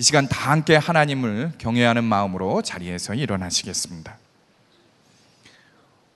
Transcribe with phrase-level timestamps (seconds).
[0.00, 4.16] 이 시간 다 함께 하나님을 경외하는 마음으로 자리에서 일어나시겠습니다.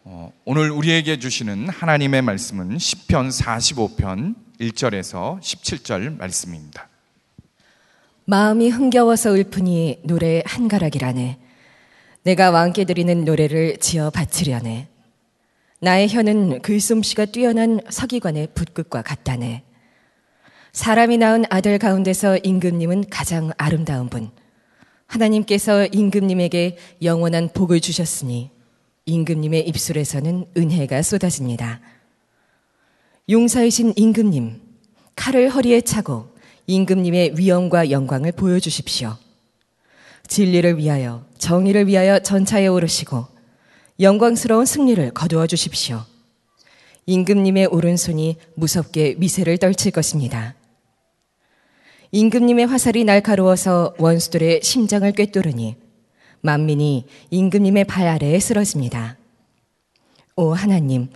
[0.05, 6.89] 어, 오늘 우리에게 주시는 하나님의 말씀은 10편 45편 1절에서 17절 말씀입니다.
[8.25, 11.41] 마음이 흥겨워서 읊으니 노래 한가락이라네.
[12.23, 14.87] 내가 왕께 드리는 노래를 지어 바치려네.
[15.81, 19.65] 나의 혀는 글솜씨가 뛰어난 서기관의 붓끝과 같다네.
[20.73, 24.31] 사람이 낳은 아들 가운데서 임금님은 가장 아름다운 분.
[25.07, 28.51] 하나님께서 임금님에게 영원한 복을 주셨으니
[29.05, 31.81] 임금님의 입술에서는 은혜가 쏟아집니다.
[33.29, 34.63] 용사이신 임금님,
[35.15, 36.35] 칼을 허리에 차고
[36.67, 39.19] 임금님의 위엄과 영광을 보여주십시오.
[40.27, 43.27] 진리를 위하여, 정의를 위하여 전차에 오르시고
[44.01, 46.03] 영광스러운 승리를 거두어 주십시오.
[47.05, 50.55] 임금님의 오른손이 무섭게 미세를 떨칠 것입니다.
[52.15, 55.77] 임금님의 화살이 날카로워서 원수들의 심장을 꿰뚫으니
[56.43, 59.17] 만민이 임금님의 발 아래에 쓰러집니다.
[60.37, 61.09] 오 하나님,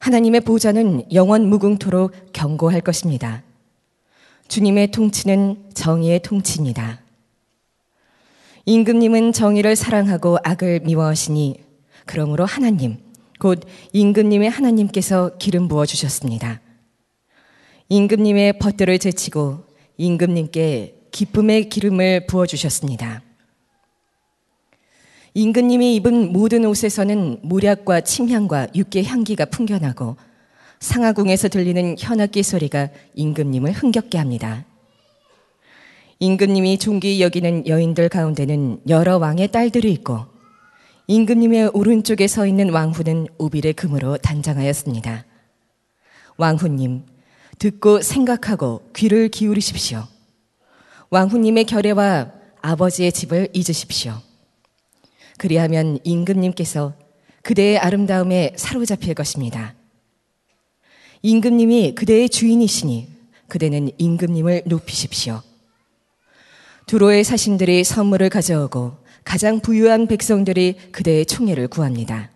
[0.00, 3.44] 하나님의 보좌는 영원 무궁토록 경고할 것입니다.
[4.48, 7.00] 주님의 통치는 정의의 통치입니다.
[8.66, 11.62] 임금님은 정의를 사랑하고 악을 미워하시니
[12.04, 12.96] 그러므로 하나님,
[13.38, 13.60] 곧
[13.92, 16.60] 임금님의 하나님께서 기름 부어 주셨습니다.
[17.88, 23.22] 임금님의 벗들을 제치고 임금님께 기쁨의 기름을 부어 주셨습니다.
[25.34, 30.16] 임금님이 입은 모든 옷에서는 모략과 침향과 육계 향기가 풍겨나고
[30.80, 34.64] 상하궁에서 들리는 현악기 소리가 임금님을 흥겹게 합니다.
[36.18, 40.26] 임금님이 존귀 여기는 여인들 가운데는 여러 왕의 딸들이 있고
[41.06, 45.24] 임금님의 오른쪽에 서 있는 왕후는 오빌의 금으로 단장하였습니다.
[46.36, 47.04] 왕후님,
[47.62, 50.02] 듣고 생각하고 귀를 기울이십시오.
[51.10, 54.14] 왕후님의 결례와 아버지의 집을 잊으십시오.
[55.38, 56.94] 그리하면 임금님께서
[57.42, 59.76] 그대의 아름다움에 사로잡힐 것입니다.
[61.22, 63.08] 임금님이 그대의 주인이시니
[63.46, 65.40] 그대는 임금님을 높이십시오.
[66.86, 72.32] 두로의 사신들이 선물을 가져오고 가장 부유한 백성들이 그대의 총애를 구합니다.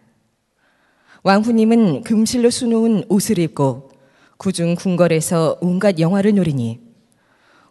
[1.24, 3.95] 왕후님은 금실로 수놓은 옷을 입고
[4.36, 6.80] 구중 궁궐에서 온갖 영화를 누리니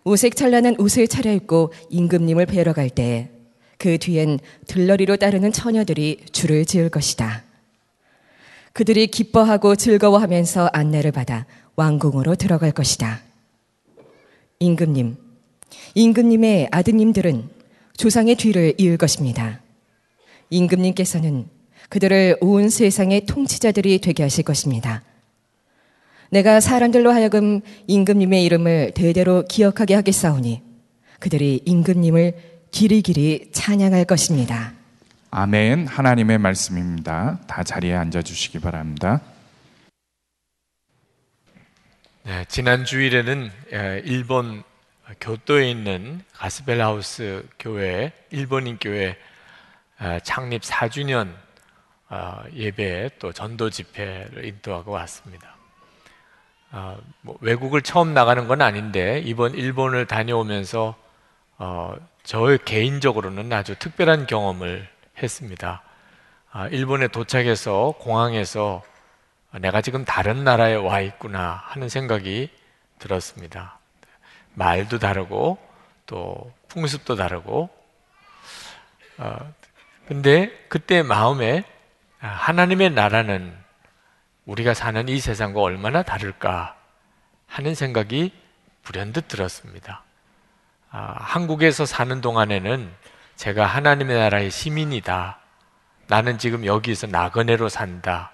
[0.04, 3.36] 오색 찬란한 옷을 차려입고 임금님을 뵈러 갈 때
[3.78, 7.44] 그 뒤엔 들러리로 따르는 처녀들이 줄을 지을 것이다.
[8.74, 11.46] 그들이 기뻐하고 즐거워하면서 안내를 받아
[11.76, 13.22] 왕궁으로 들어갈 것이다.
[14.60, 15.18] 임금님,
[15.94, 17.50] 임금님의 아드님들은
[17.98, 19.62] 조상의 뒤를 이을 것입니다.
[20.50, 21.48] 임금님께서는
[21.90, 25.04] 그들을 온 세상의 통치자들이 되게 하실 것입니다.
[26.30, 30.62] 내가 사람들로 하여금 임금님의 이름을 대대로 기억하게 하겠사오니
[31.20, 32.34] 그들이 임금님을
[32.72, 34.74] 길이길이 찬양할 것입니다.
[35.32, 35.88] 아멘.
[35.88, 37.40] 하나님의 말씀입니다.
[37.48, 39.22] 다 자리에 앉아 주시기 바랍니다.
[42.24, 43.52] 네, 지난 주일에는
[44.06, 44.64] 일본
[45.22, 49.16] 교토에 있는 가스벨하우스 교회, 일본인 교회
[50.24, 51.34] 창립 4주년
[52.10, 55.55] 어, 예배 또 전도 집회를 인도하고 왔습니다.
[56.72, 60.96] 어, 뭐 외국을 처음 나가는 건 아닌데 이번 일본을 다녀오면서
[61.58, 64.88] 어, 저 개인적으로는 아주 특별한 경험을
[65.18, 65.84] 했습니다.
[66.52, 68.84] 아, 일본에 도착해서 공항에서
[69.60, 72.50] 내가 지금 다른 나라에 와 있구나 하는 생각이
[73.00, 73.80] 들었습니다.
[74.54, 75.58] 말도 다르고
[76.06, 77.70] 또 풍습도 다르고
[79.18, 79.54] 어,
[80.08, 81.64] 근데 그때 마음에
[82.20, 83.65] 하나님의 나라는
[84.46, 86.76] 우리가 사는 이 세상과 얼마나 다를까
[87.48, 88.32] 하는 생각이
[88.84, 90.04] 불현듯 들었습니다.
[90.92, 92.92] 아, 한국에서 사는 동안에는
[93.36, 95.40] 제가 하나님의 나라의 시민이다.
[96.08, 98.32] 나는 지금 여기서 나그네로 산다.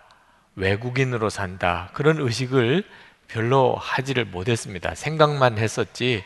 [0.55, 1.89] 외국인으로 산다.
[1.94, 2.83] 그런 의식을
[3.28, 4.93] 별로 하지를 못했습니다.
[4.93, 6.23] 생각만 했었지,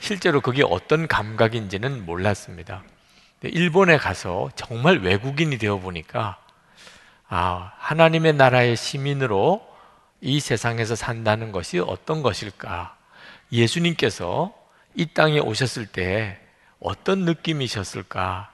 [0.00, 2.82] 실제로 그게 어떤 감각인지는 몰랐습니다.
[3.42, 6.39] 일본에 가서 정말 외국인이 되어 보니까
[7.32, 9.64] 아, 하나님의 나라의 시민으로
[10.20, 12.96] 이 세상에서 산다는 것이 어떤 것일까?
[13.52, 14.52] 예수님께서
[14.96, 16.40] 이 땅에 오셨을 때
[16.80, 18.50] 어떤 느낌이셨을까?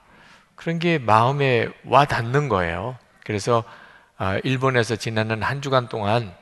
[0.56, 2.99] 그런 게 마음에 와 닿는 거예요.
[3.25, 3.64] 그래서
[4.19, 6.34] 아, 일본에서 지나는 한 주간 동안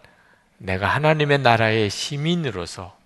[0.59, 2.97] 내가 하나님의 나라의 시민으로서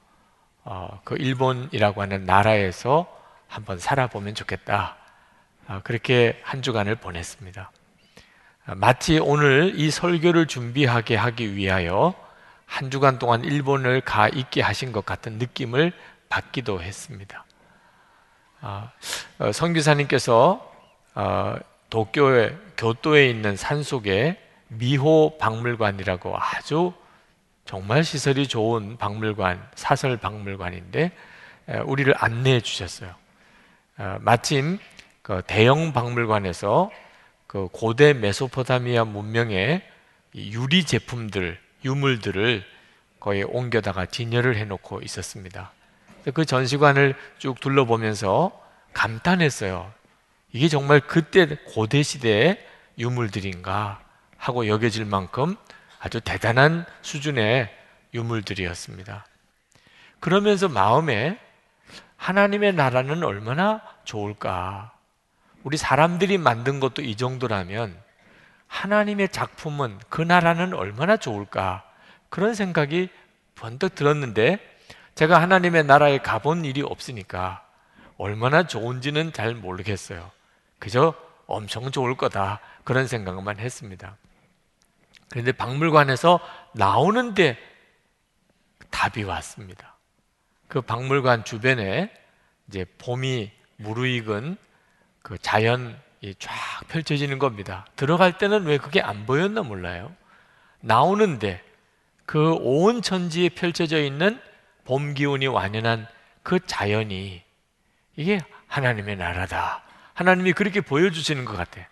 [0.64, 3.06] 어, 그 일본이라고 하는 나라에서
[3.46, 4.96] 한번 살아보면 좋겠다.
[5.66, 7.70] 아, 그렇게 한 주간을 보냈습니다.
[8.76, 12.14] 마치 오늘 이 설교를 준비하게 하기 위하여
[12.66, 15.92] 한 주간 동안 일본을 가 있게 하신 것 같은 느낌을
[16.28, 17.46] 받기도 했습니다.
[18.60, 18.90] 아,
[19.38, 20.70] 어, 선교사님께서
[21.14, 21.56] 어,
[21.88, 24.38] 도쿄에 교토에 있는 산 속에
[24.68, 26.92] 미호 박물관이라고 아주
[27.64, 31.12] 정말 시설이 좋은 박물관, 사설 박물관인데
[31.86, 33.14] 우리를 안내해 주셨어요.
[33.96, 34.78] 어, 마침
[35.22, 36.90] 그 대형 박물관에서
[37.48, 39.82] 그 고대 메소포타미아 문명의
[40.36, 42.62] 유리 제품들, 유물들을
[43.18, 45.72] 거의 옮겨다가 진열을 해놓고 있었습니다.
[46.34, 48.52] 그 전시관을 쭉 둘러보면서
[48.92, 49.90] 감탄했어요.
[50.52, 52.62] 이게 정말 그때 고대 시대의
[52.98, 54.02] 유물들인가
[54.36, 55.56] 하고 여겨질 만큼
[56.00, 57.74] 아주 대단한 수준의
[58.12, 59.26] 유물들이었습니다.
[60.20, 61.38] 그러면서 마음에
[62.18, 64.97] 하나님의 나라는 얼마나 좋을까?
[65.64, 67.96] 우리 사람들이 만든 것도 이 정도라면
[68.66, 71.84] 하나님의 작품은 그 나라는 얼마나 좋을까?
[72.28, 73.08] 그런 생각이
[73.54, 74.58] 번뜩 들었는데
[75.14, 77.66] 제가 하나님의 나라에 가본 일이 없으니까
[78.18, 80.30] 얼마나 좋은지는 잘 모르겠어요.
[80.78, 81.14] 그저
[81.46, 82.60] 엄청 좋을 거다.
[82.84, 84.16] 그런 생각만 했습니다.
[85.30, 86.40] 그런데 박물관에서
[86.74, 87.58] 나오는데
[88.90, 89.96] 답이 왔습니다.
[90.68, 92.12] 그 박물관 주변에
[92.68, 94.56] 이제 봄이 무르익은
[95.28, 95.94] 그 자연이
[96.38, 96.54] 쫙
[96.88, 97.84] 펼쳐지는 겁니다.
[97.96, 100.10] 들어갈 때는 왜 그게 안 보였나 몰라요.
[100.80, 101.62] 나오는데
[102.24, 104.40] 그 온 천지에 펼쳐져 있는
[104.86, 106.06] 봄 기운이 완연한
[106.42, 107.42] 그 자연이
[108.16, 109.82] 이게 하나님의 나라다.
[110.14, 111.86] 하나님이 그렇게 보여주시는 것 같아.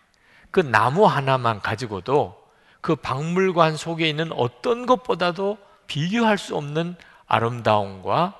[0.50, 2.42] 그 나무 하나만 가지고도
[2.80, 6.96] 그 박물관 속에 있는 어떤 것보다도 비교할 수 없는
[7.26, 8.34] 아름다움과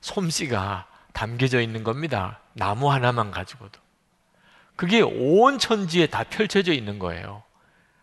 [0.00, 2.40] 솜씨가 담겨져 있는 겁니다.
[2.54, 3.87] 나무 하나만 가지고도.
[4.78, 7.42] 그게 온 천지에 다 펼쳐져 있는 거예요.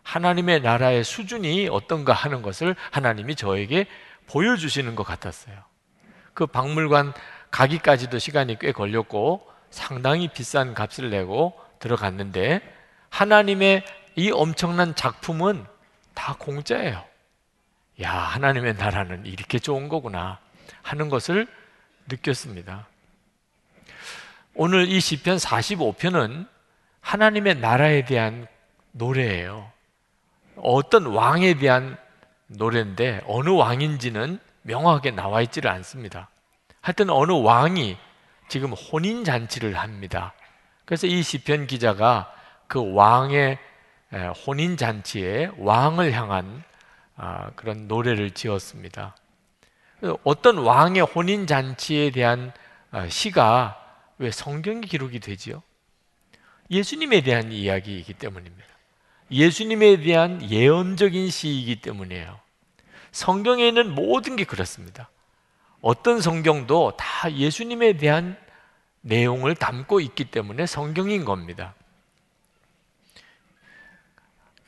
[0.02, 3.86] 하나님의 나라의 수준이 어떤가 하는 것을 하나님이 저에게
[4.26, 5.56] 보여주시는 것 같았어요.
[6.34, 7.14] 그 박물관
[7.50, 12.60] 가기까지도 시간이 꽤 걸렸고 상당히 비싼 값을 내고 들어갔는데
[13.08, 13.82] 하나님의
[14.16, 15.64] 이 엄청난 작품은
[16.12, 17.02] 다 공짜예요.
[18.02, 20.40] 야, 하나님의 나라는 이렇게 좋은 거구나
[20.82, 21.46] 하는 것을
[22.10, 22.86] 느꼈습니다.
[24.52, 26.54] 오늘 이 시편 45편은
[27.06, 28.48] 하나님의 나라에 대한
[28.90, 29.70] 노래예요.
[30.56, 31.96] 어떤 왕에 대한
[32.48, 36.28] 노래인데 어느 왕인지는 명확하게 나와 있지를 않습니다.
[36.80, 37.96] 하여튼 어느 왕이
[38.48, 40.34] 지금 혼인 잔치를 합니다.
[40.84, 42.34] 그래서 이 시편 기자가
[42.66, 43.58] 그 왕의
[44.44, 46.64] 혼인 잔치에 왕을 향한
[47.14, 49.14] 아, 그런 노래를 지었습니다.
[50.24, 52.52] 어떤 왕의 혼인 잔치에 대한
[52.90, 53.80] 아, 시가
[54.18, 55.62] 왜 성경에 기록이 되지요?
[56.70, 58.66] 예수님에 대한 이야기이기 때문입니다.
[59.30, 62.38] 예수님에 대한 예언적인 시이기 때문이에요.
[63.12, 65.08] 성경에 있는 모든 게 그렇습니다.
[65.80, 68.36] 어떤 성경도 다 예수님에 대한
[69.00, 71.74] 내용을 담고 있기 때문에 성경인 겁니다.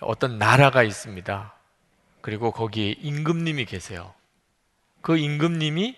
[0.00, 1.52] 어떤 나라가 있습니다.
[2.20, 4.14] 그리고 거기에 임금님이 계세요.
[5.00, 5.96] 그 임금님이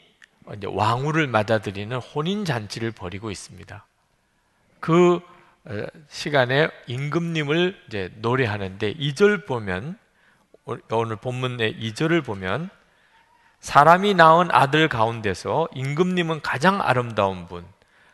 [0.64, 3.86] 왕후를 맞아들이는 혼인 잔치를 벌이고 있습니다.
[4.80, 5.39] 그 어,
[6.08, 9.98] 시간에 임금님을 이제 노래하는데 2절 보면
[10.64, 12.70] 오늘 본문의 2절을 보면
[13.60, 17.64] 사람이 낳은 아들 가운데서 임금님은 가장 아름다운 분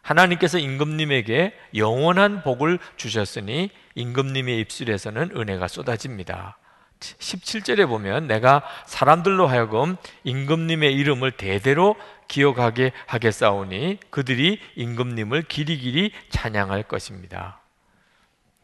[0.02, 6.58] 하나님께서 임금님에게 영원한 복을 주셨으니 임금님의 입술에서는 은혜가 쏟아집니다.
[7.00, 11.96] 17절에 보면 내가 사람들로 하여금 임금님의 이름을 대대로
[12.28, 17.60] 기억하게 하겠사오니 그들이 임금님을 길이길이 찬양할 것입니다.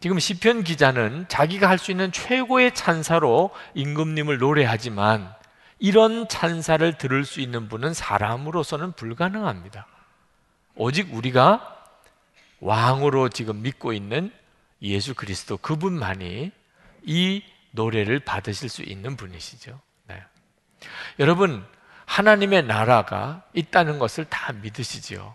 [0.00, 5.32] 지금 시편 기자는 자기가 할 수 있는 최고의 찬사로 임금님을 노래하지만
[5.78, 9.86] 이런 찬사를 들을 수 있는 분은 사람으로서는 불가능합니다.
[10.74, 11.86] 오직 우리가
[12.60, 14.32] 왕으로 지금 믿고 있는
[14.80, 16.50] 예수 그리스도 그분만이
[17.04, 17.42] 이
[17.72, 19.80] 노래를 받으실 수 있는 분이시죠.
[20.08, 20.22] 네.
[21.18, 21.64] 여러분,
[22.12, 25.34] 하나님의 나라가 있다는 것을 다 믿으시지요.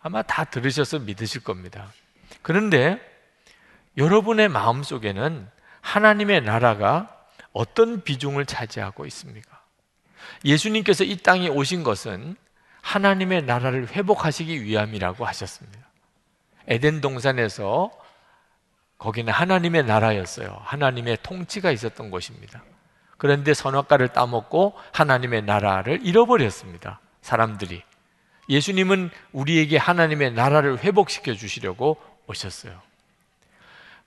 [0.00, 1.92] 아마 다 들으셔서 믿으실 겁니다.
[2.40, 3.00] 그런데
[3.96, 5.48] 여러분의 마음 속에는
[5.80, 7.12] 하나님의 나라가
[7.52, 9.60] 어떤 비중을 차지하고 있습니까?
[10.44, 12.36] 예수님께서 이 땅에 오신 것은
[12.80, 15.80] 하나님의 나라를 회복하시기 위함이라고 하셨습니다.
[16.68, 17.90] 에덴 동산에서
[18.98, 20.60] 거기는 하나님의 나라였어요.
[20.62, 22.62] 하나님의 통치가 있었던 곳입니다.
[23.18, 27.00] 그런데 선악과를 따먹고 하나님의 나라를 잃어버렸습니다.
[27.20, 27.82] 사람들이.
[28.48, 32.80] 예수님은 우리에게 하나님의 나라를 회복시켜 주시려고 오셨어요.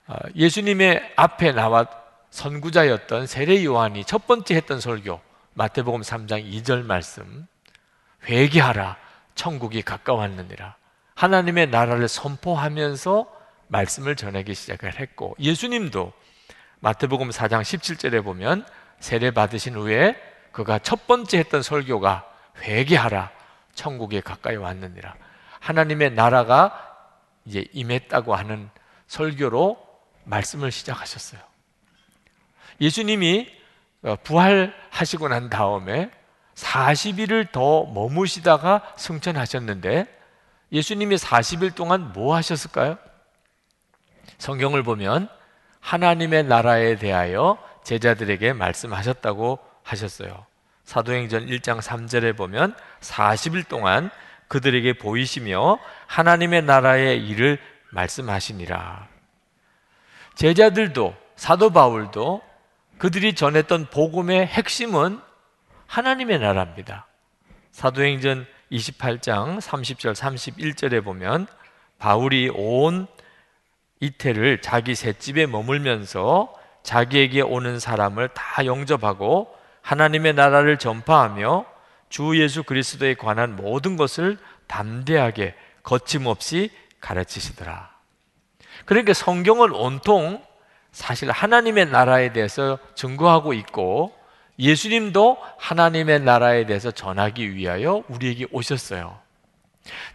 [0.06, 1.86] 아, 예수님의 앞에 나와
[2.30, 5.20] 선구자였던 세례 요한이 첫 번째 했던 설교
[5.54, 7.46] 마태복음 3장 2절 말씀
[8.26, 8.96] 회개하라
[9.34, 10.76] 천국이 가까웠느니라
[11.14, 13.26] 하나님의 나라를 선포하면서
[13.68, 16.12] 말씀을 전하기 시작을 했고 예수님도
[16.80, 18.66] 마태복음 4장 17절에 보면
[19.02, 20.14] 세례 받으신 후에
[20.52, 22.24] 그가 첫 번째 했던 설교가
[22.60, 23.32] 회개하라
[23.74, 25.16] 천국에 가까이 왔느니라
[25.58, 26.96] 하나님의 나라가
[27.44, 28.70] 이제 임했다고 하는
[29.08, 29.76] 설교로
[30.24, 31.40] 말씀을 시작하셨어요.
[32.80, 33.50] 예수님이
[34.04, 36.10] 어, 부활하시고 난 다음에
[36.54, 40.06] 40일을 더 머무시다가 승천하셨는데
[40.70, 42.98] 예수님이 40일 동안 뭐 하셨을까요?
[44.38, 45.28] 성경을 보면
[45.80, 50.46] 하나님의 나라에 대하여 제자들에게 말씀하셨다고 하셨어요.
[50.84, 54.10] 사도행전 1장 3절에 보면 40일 동안
[54.48, 57.58] 그들에게 보이시며 하나님의 나라의 일을
[57.90, 59.08] 말씀하시니라.
[60.34, 62.42] 제자들도 사도 바울도
[62.98, 65.20] 그들이 전했던 복음의 핵심은
[65.86, 67.06] 하나님의 나라입니다.
[67.72, 71.46] 사도행전 28장 30절 31절에 보면
[71.98, 73.06] 바울이 온
[74.00, 81.64] 이태를 자기 셋집에 머물면서 자기에게 오는 사람을 다 영접하고 하나님의 나라를 전파하며
[82.08, 86.70] 주 예수 그리스도에 관한 모든 것을 담대하게 거침없이
[87.00, 87.90] 가르치시더라.
[88.84, 90.42] 그러니까 성경을 온통
[90.92, 94.14] 사실 하나님의 나라에 대해서 증거하고 있고
[94.58, 99.18] 예수님도 하나님의 나라에 대해서 전하기 위하여 우리에게 오셨어요.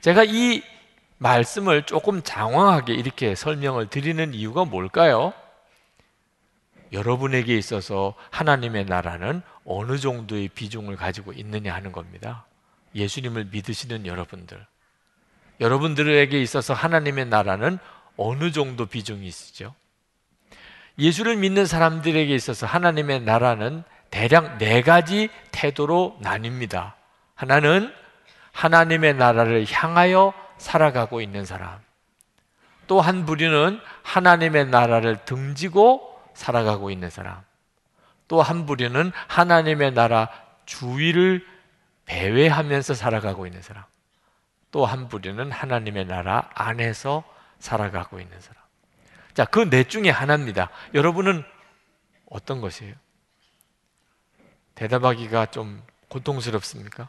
[0.01, 0.61] 제가 이
[1.17, 5.33] 말씀을 조금 장황하게 이렇게 설명을 드리는 이유가 뭘까요?
[6.91, 12.45] 여러분에게 있어서 하나님의 나라는 어느 정도의 비중을 가지고 있느냐 하는 겁니다.
[12.95, 14.65] 예수님을 믿으시는 여러분들.
[15.59, 17.79] 여러분들에게 있어서 하나님의 나라는
[18.15, 19.73] 어느 정도 비중이 있으죠?
[20.97, 26.93] 예수를 믿는 사람들에게 있어서 하나님의 나라는 대략 네 가지 태도로 나뉩니다.
[27.35, 27.93] 하나는
[28.53, 31.79] 하나님의 나라를 향하여 살아가고 있는 사람.
[32.87, 37.41] 또 한 부류는 하나님의 나라를 등지고 살아가고 있는 사람.
[38.27, 40.29] 또 한 부류는 하나님의 나라
[40.65, 41.45] 주위를
[42.05, 43.83] 배회하면서 살아가고 있는 사람.
[44.71, 47.23] 또 한 부류는 하나님의 나라 안에서
[47.59, 48.61] 살아가고 있는 사람.
[49.33, 50.69] 자, 그 넷 중에 하나입니다.
[50.93, 51.43] 여러분은
[52.29, 52.93] 어떤 것이에요?
[54.75, 57.07] 대답하기가 좀 고통스럽습니까?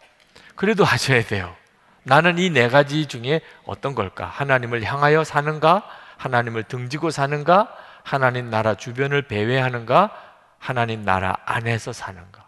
[0.57, 1.55] 그래도 하셔야 돼요.
[2.05, 4.27] 나는 이 네 가지 중에 어떤 걸까?
[4.27, 5.85] 하나님을 향하여 사는가?
[6.17, 7.77] 하나님을 등지고 사는가?
[8.09, 10.11] 하나님 나라 주변을 배회하는가?
[10.59, 12.47] 하나님 나라 안에서 사는가?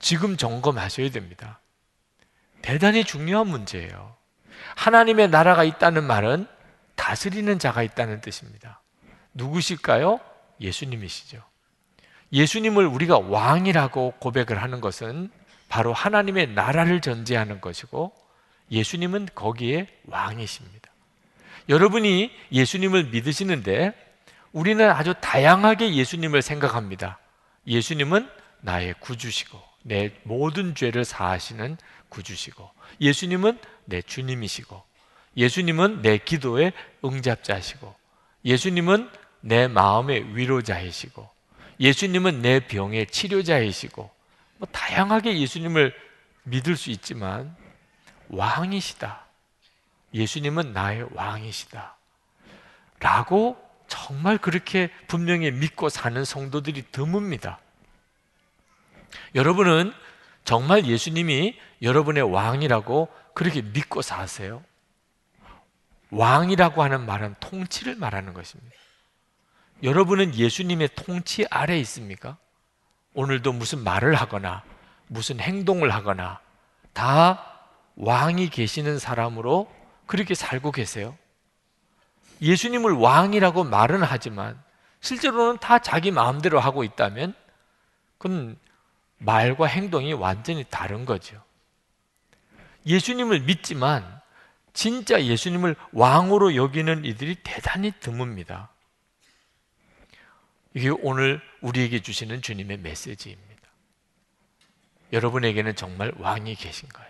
[0.00, 1.60] 지금 점검하셔야 됩니다.
[2.60, 4.16] 대단히 중요한 문제예요.
[4.74, 6.48] 하나님의 나라가 있다는 말은
[6.96, 8.80] 다스리는 자가 있다는 뜻입니다.
[9.34, 10.18] 누구실까요?
[10.60, 11.40] 예수님이시죠.
[12.32, 15.30] 예수님을 우리가 왕이라고 고백을 하는 것은
[15.68, 18.12] 바로 하나님의 나라를 전제하는 것이고
[18.72, 20.90] 예수님은 거기에 왕이십니다.
[21.68, 24.07] 여러분이 예수님을 믿으시는데
[24.52, 27.18] 우리는 아주 다양하게 예수님을 생각합니다.
[27.66, 28.28] 예수님은
[28.60, 31.76] 나의 구주시고 내 모든 죄를 사하시는
[32.08, 34.82] 구주시고 예수님은 내 주님이시고
[35.36, 36.72] 예수님은 내 기도의
[37.04, 37.94] 응답자시고
[38.44, 41.28] 예수님은 내 마음의 위로자이시고
[41.80, 44.10] 예수님은 내 병의 치료자이시고
[44.58, 45.94] 뭐 다양하게 예수님을
[46.42, 47.54] 믿을 수 있지만
[48.28, 49.26] 왕이시다.
[50.14, 51.96] 예수님은 나의 왕이시다.
[52.98, 57.56] 라고 정말 그렇게 분명히 믿고 사는 성도들이 드뭅니다.
[59.34, 59.92] 여러분은
[60.44, 64.62] 정말 예수님이 여러분의 왕이라고 그렇게 믿고 사세요?
[66.10, 68.74] 왕이라고 하는 말은 통치를 말하는 것입니다.
[69.82, 72.36] 여러분은 예수님의 통치 아래 있습니까?
[73.14, 74.62] 오늘도 무슨 말을 하거나
[75.06, 76.40] 무슨 행동을 하거나
[76.92, 77.60] 다
[77.96, 79.72] 왕이 계시는 사람으로
[80.06, 81.16] 그렇게 살고 계세요.
[82.40, 84.60] 예수님을 왕이라고 말은 하지만
[85.00, 87.34] 실제로는 다 자기 마음대로 하고 있다면
[88.18, 88.56] 그건
[89.18, 91.42] 말과 행동이 완전히 다른 거죠.
[92.86, 94.20] 예수님을 믿지만
[94.72, 98.68] 진짜 예수님을 왕으로 여기는 이들이 대단히 드뭅니다.
[100.74, 103.48] 이게 오늘 우리에게 주시는 주님의 메시지입니다.
[105.12, 107.08] 여러분에게는 정말 왕이 계신가요?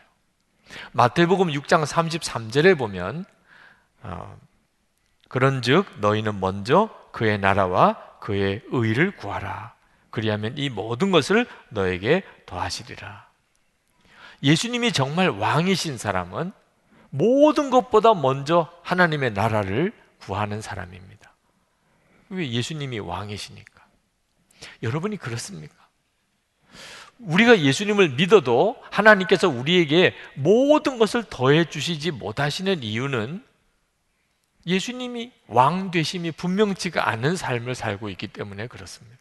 [0.92, 3.24] 마태복음 6장 33절에 보면
[4.02, 4.38] 어,
[5.28, 9.74] 그런즉 너희는 먼저 그의 나라와 그의 의를 구하라.
[10.10, 13.28] 그리하면 이 모든 것을 너에게 더하시리라.
[14.42, 16.52] 예수님이 정말 왕이신 사람은
[17.10, 21.34] 모든 것보다 먼저 하나님의 나라를 구하는 사람입니다.
[22.30, 23.84] 왜 예수님이 왕이시니까?
[24.82, 25.74] 여러분이 그렇습니까?
[27.18, 33.44] 우리가 예수님을 믿어도 하나님께서 우리에게 모든 것을 더해 주시지 못하시는 이유는
[34.66, 39.18] 예수님이 왕 되심이 분명치가 않은 삶을 살고 있기 때문에 그렇습니다.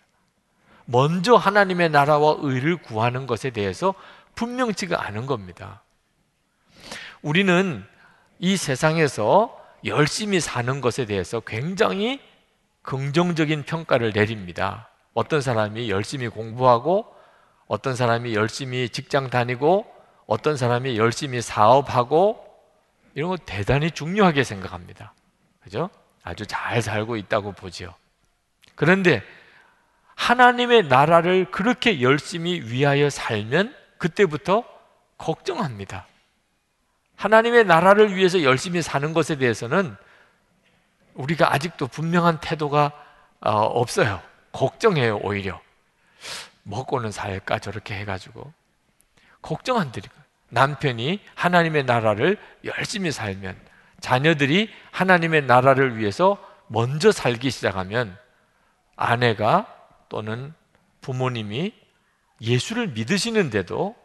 [0.85, 3.93] 먼저 하나님의 나라와 의를 구하는 것에 대해서
[4.35, 5.83] 분명치가 않은 겁니다.
[7.21, 7.83] 우리는
[8.39, 12.21] 이 세상에서 열심히 사는 것에 대해서 굉장히
[12.83, 14.89] 긍정적인 평가를 내립니다.
[15.13, 17.13] 어떤 사람이 열심히 공부하고,
[17.67, 19.85] 어떤 사람이 열심히 직장 다니고,
[20.25, 22.45] 어떤 사람이 열심히 사업하고,
[23.13, 25.13] 이런 거 대단히 중요하게 생각합니다.
[25.67, 25.89] 그죠?
[26.23, 27.93] 아주 잘 살고 있다고 보지요.
[28.75, 29.21] 그런데
[30.15, 34.63] 하나님의 나라를 그렇게 열심히 위하여 살면 그때부터
[35.17, 36.07] 걱정합니다.
[37.17, 39.93] 하나님의 나라를 위해서 열심히 사는 것에 대해서는
[41.15, 42.93] 우리가 아직도 분명한 태도가
[43.41, 44.21] 어, 없어요.
[44.53, 45.59] 걱정해요, 오히려.
[46.63, 48.53] 먹고는 살까 저렇게 해가지고
[49.41, 50.15] 걱정한다니까.
[50.49, 53.66] 남편이 하나님의 나라를 열심히 살면
[53.99, 56.37] 자녀들이 하나님의 나라를 위해서
[56.67, 58.17] 먼저 살기 시작하면
[58.95, 59.73] 아내가
[60.09, 60.53] 또는
[61.01, 61.73] 부모님이
[62.41, 63.95] 예수를 믿으시는데도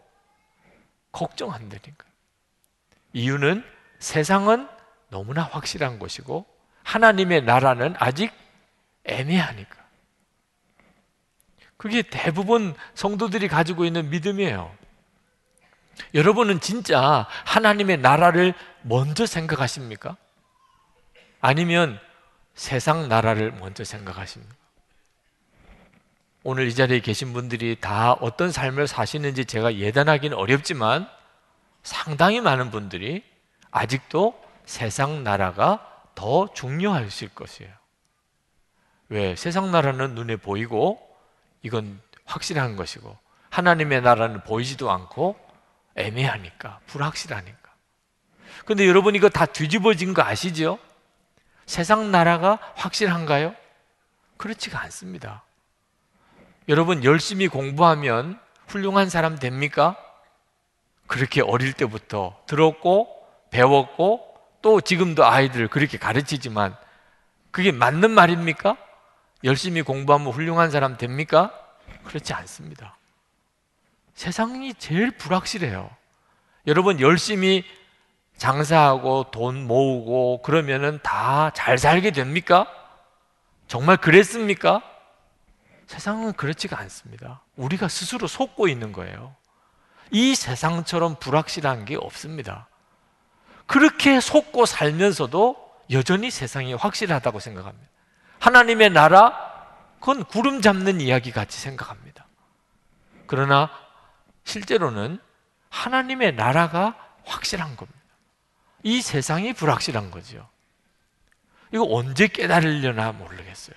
[1.12, 2.04] 걱정한다니까.
[3.12, 3.64] 이유는
[3.98, 4.68] 세상은
[5.10, 6.46] 너무나 확실한 것이고
[6.84, 8.32] 하나님의 나라는 아직
[9.04, 9.82] 애매하니까.
[11.76, 14.72] 그게 대부분 성도들이 가지고 있는 믿음이에요.
[16.14, 20.16] 여러분은 진짜 하나님의 나라를 먼저 생각하십니까?
[21.40, 21.98] 아니면
[22.54, 24.54] 세상 나라를 먼저 생각하십니까?
[26.44, 31.08] 오늘 이 자리에 계신 분들이 다 어떤 삶을 사시는지 제가 예단하기는 어렵지만
[31.82, 33.22] 상당히 많은 분들이
[33.70, 37.72] 아직도 세상 나라가 더 중요하실 것이에요.
[39.08, 39.36] 왜?
[39.36, 40.98] 세상 나라는 눈에 보이고
[41.62, 43.16] 이건 확실한 것이고
[43.50, 45.36] 하나님의 나라는 보이지도 않고
[45.96, 47.58] 애매하니까 불확실하니까.
[48.64, 50.78] 근데 여러분 이거 다 뒤집어진 거 아시죠?
[51.66, 53.54] 세상 나라가 확실한가요?
[54.36, 55.42] 그렇지가 않습니다.
[56.68, 59.96] 여러분 열심히 공부하면 훌륭한 사람 됩니까?
[61.06, 66.76] 그렇게 어릴 때부터 들었고 배웠고 또 지금도 아이들을 그렇게 가르치지만
[67.50, 68.76] 그게 맞는 말입니까?
[69.44, 71.52] 열심히 공부하면 훌륭한 사람 됩니까?
[72.04, 72.96] 그렇지 않습니다.
[74.14, 75.90] 세상이 제일 불확실해요.
[76.66, 77.64] 여러분 열심히
[78.36, 82.66] 장사하고 돈 모으고 그러면은 다 잘 살게 됩니까?
[83.66, 84.82] 정말 그랬습니까?
[85.86, 87.42] 세상은 그렇지가 않습니다.
[87.56, 89.34] 우리가 스스로 속고 있는 거예요.
[90.10, 92.68] 이 세상처럼 불확실한 게 없습니다.
[93.66, 95.56] 그렇게 속고 살면서도
[95.90, 97.88] 여전히 세상이 확실하다고 생각합니다.
[98.38, 99.66] 하나님의 나라,
[100.00, 102.26] 그건 구름 잡는 이야기 같이 생각합니다.
[103.26, 103.70] 그러나
[104.44, 105.18] 실제로는
[105.68, 108.00] 하나님의 나라가 확실한 겁니다.
[108.82, 110.48] 이 세상이 불확실한 거죠.
[111.72, 113.76] 이거 언제 깨달으려나 모르겠어요.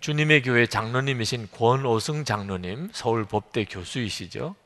[0.00, 4.56] 주님의 교회 장로님이신 권오승 장로님, 서울 법대 교수이시죠.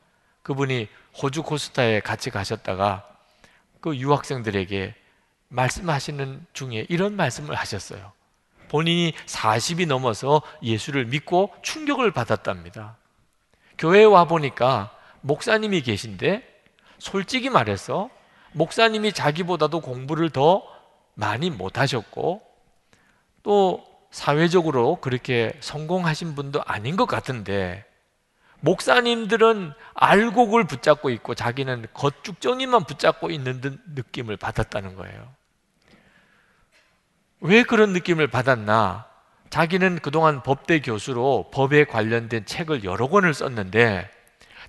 [0.41, 0.87] 그분이
[1.21, 3.07] 호주 코스타에 같이 가셨다가
[3.81, 4.95] 그 유학생들에게
[5.49, 8.13] 말씀하시는 중에 이런 말씀을 하셨어요.
[8.69, 12.97] 본인이 40이 넘어서 예수를 믿고 충격을 받았답니다.
[13.77, 16.43] 교회에 와 보니까 목사님이 계신데
[16.99, 18.09] 솔직히 말해서
[18.53, 20.63] 목사님이 자기보다도 공부를 더
[21.13, 22.41] 많이 못하셨고
[23.43, 27.85] 또 사회적으로 그렇게 성공하신 분도 아닌 것 같은데
[28.61, 35.27] 목사님들은 알곡을 붙잡고 있고 자기는 겉죽정이만 붙잡고 있는 듯 느낌을 받았다는 거예요.
[37.39, 39.06] 왜 그런 느낌을 받았나?
[39.49, 44.09] 자기는 그동안 법대 교수로 법에 관련된 책을 여러 권을 썼는데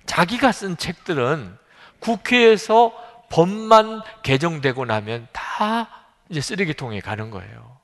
[0.05, 1.57] 자기가 쓴 책들은
[1.99, 2.93] 국회에서
[3.29, 5.89] 법만 개정되고 나면 다
[6.29, 7.77] 이제 쓰레기통에 가는 거예요.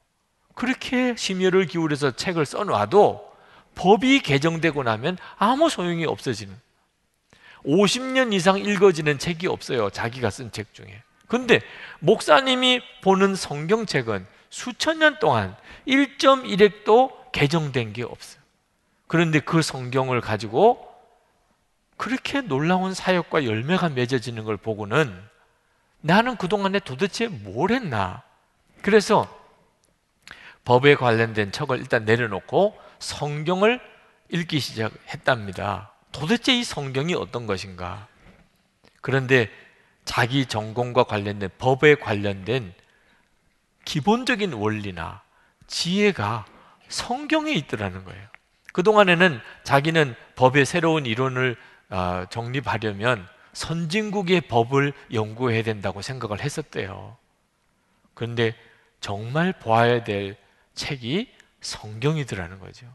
[0.56, 3.34] 그렇게 심혈을 기울여서 책을 써놔도
[3.76, 6.56] 법이 개정되고 나면 아무 소용이 없어지는
[7.66, 9.90] 50년 이상 읽어지는 책이 없어요.
[9.90, 11.02] 자기가 쓴 책 중에.
[11.28, 11.60] 근데
[12.00, 15.56] 목사님이 보는 성경책은 수천 년 동안
[15.88, 18.42] 1.1핵도 개정된 게 없어요.
[19.08, 20.94] 그런데 그 성경을 가지고
[21.98, 25.14] 그렇게 놀라운 사역과 열매가 맺어지는 걸 보고는
[26.02, 28.24] 나는 그동안에 도대체 뭘 했나?
[28.82, 29.28] 그래서
[30.64, 33.80] 법에 관련된 척을 일단 내려놓고 성경을
[34.30, 35.92] 읽기 시작했답니다.
[36.12, 38.08] 도대체 이 성경이 어떤 것인가?
[39.02, 39.52] 그런데
[40.06, 42.74] 자기 전공과 관련된 법에 관련된
[43.86, 45.22] 기본적인 원리나
[45.68, 46.46] 지혜가
[46.90, 48.28] 성경에 있더라는 거예요.
[48.74, 51.56] 그동안에는 자기는 법의 새로운 이론을
[51.90, 57.16] 어, 정립하려면 선진국의 법을 연구해야 된다고 생각을 했었대요.
[58.14, 58.54] 그런데
[59.00, 60.36] 정말 보아야 될
[60.74, 62.88] 책이 성경이더라는 거죠.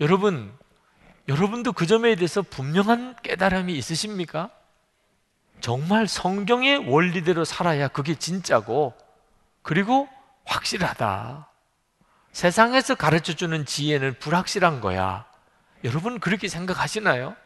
[0.00, 0.52] 여러분,
[1.28, 4.50] 여러분도 그 점에 대해서 분명한 깨달음이 있으십니까?
[5.60, 8.94] 정말 성경의 원리대로 살아야 그게 진짜고,
[9.62, 10.08] 그리고
[10.44, 11.48] 확실하다.
[12.32, 15.26] 세상에서 가르쳐 주는 지혜는 불확실한 거야.
[15.84, 17.36] 여러분 그렇게 생각하시나요?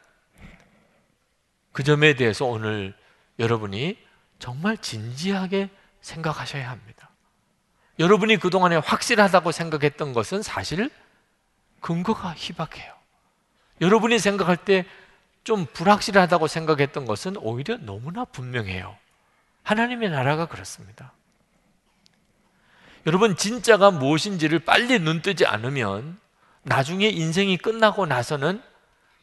[1.73, 2.97] 그 점에 대해서 오늘
[3.39, 3.99] 여러분이
[4.39, 7.11] 정말 진지하게 생각하셔야 합니다.
[7.99, 10.91] 여러분이 그동안에 확실하다고 생각했던 것은 사실
[11.81, 12.95] 근거가 희박해요.
[13.81, 14.87] 여러분이 생각할 때
[15.45, 18.97] 좀 불확실하다고 생각했던 것은 오히려 너무나 분명해요.
[19.63, 21.13] 하나님의 나라가 그렇습니다.
[23.07, 26.19] 여러분, 진짜가 무엇인지를 빨리 눈뜨지 않으면
[26.63, 28.63] 나중에 인생이 끝나고 나서는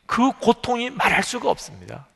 [0.06, 2.08] 그 고통이 말할 수가 없습니다.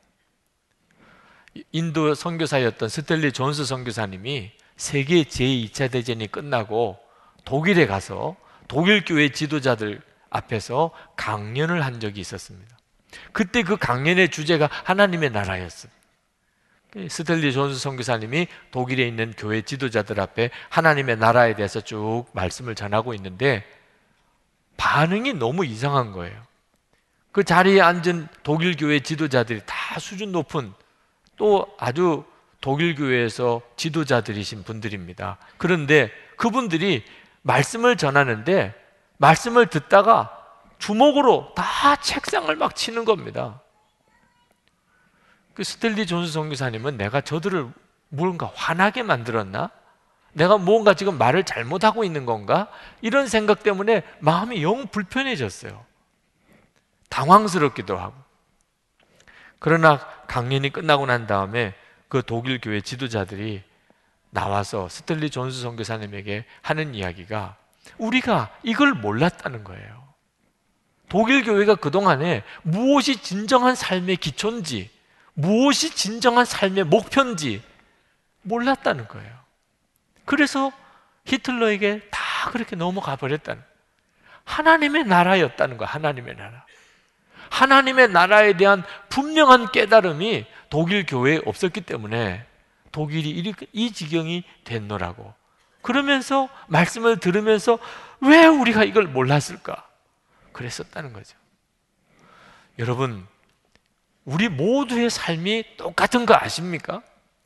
[1.72, 6.98] 인도 선교사였던 스탠리 존스 선교사님이 세계 제2차 대전이 끝나고
[7.44, 8.36] 독일에 가서
[8.68, 12.79] 독일 교회 지도자들 앞에서 강연을 한 적이 있었습니다.
[13.32, 15.92] 그때 그 강연의 주제가 하나님의 나라였어요.
[17.08, 23.64] 스탠리 존스 선교사님이 독일에 있는 교회 지도자들 앞에 하나님의 나라에 대해서 쭉 말씀을 전하고 있는데
[24.76, 26.42] 반응이 너무 이상한 거예요.
[27.32, 30.72] 그 자리에 앉은 독일 교회 지도자들이 다 수준 높은
[31.36, 32.24] 또 아주
[32.60, 35.38] 독일 교회에서 지도자들이신 분들입니다.
[35.58, 37.04] 그런데 그분들이
[37.42, 38.74] 말씀을 전하는데
[39.18, 40.39] 말씀을 듣다가
[40.80, 43.60] 주먹으로 다 책상을 막 치는 겁니다.
[45.54, 47.70] 그 스텔리 존스 선교사님은 내가 저들을
[48.08, 49.70] 뭔가 화나게 만들었나?
[50.32, 52.68] 내가 뭔가 지금 말을 잘못하고 있는 건가?
[53.02, 55.84] 이런 생각 때문에 마음이 영 불편해졌어요.
[57.08, 58.14] 당황스럽기도 하고.
[59.58, 61.74] 그러나 강연이 끝나고 난 다음에
[62.08, 63.62] 그 독일 교회 지도자들이
[64.30, 67.56] 나와서 스텔리 존스 선교사님에게 하는 이야기가
[67.98, 70.09] 우리가 이걸 몰랐다는 거예요.
[71.10, 74.88] 독일 교회가 그동안에 무엇이 진정한 삶의 기초인지,
[75.34, 77.62] 무엇이 진정한 삶의 목표인지
[78.42, 79.30] 몰랐다는 거예요.
[80.24, 80.72] 그래서
[81.26, 83.60] 히틀러에게 다 그렇게 넘어가 버렸다는
[84.44, 85.88] 하나님의 나라였다는 거야.
[85.88, 86.64] 하나님의 나라.
[87.50, 92.46] 하나님의 나라에 대한 분명한 깨달음이 독일 교회에 없었기 때문에
[92.92, 95.34] 독일이 이 지경이 됐노라고.
[95.82, 97.80] 그러면서 말씀을 들으면서
[98.20, 99.89] 왜 우리가 이걸 몰랐을까?
[100.60, 101.38] 그랬었다는 거죠.
[102.78, 103.26] 여러분,
[104.26, 107.02] 우리 모두의 삶이 똑같은 거 아십니까?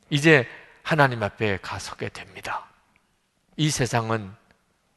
[0.09, 0.45] 이제
[0.83, 2.65] 하나님 앞에 가서게 됩니다.
[3.55, 4.33] 이 세상은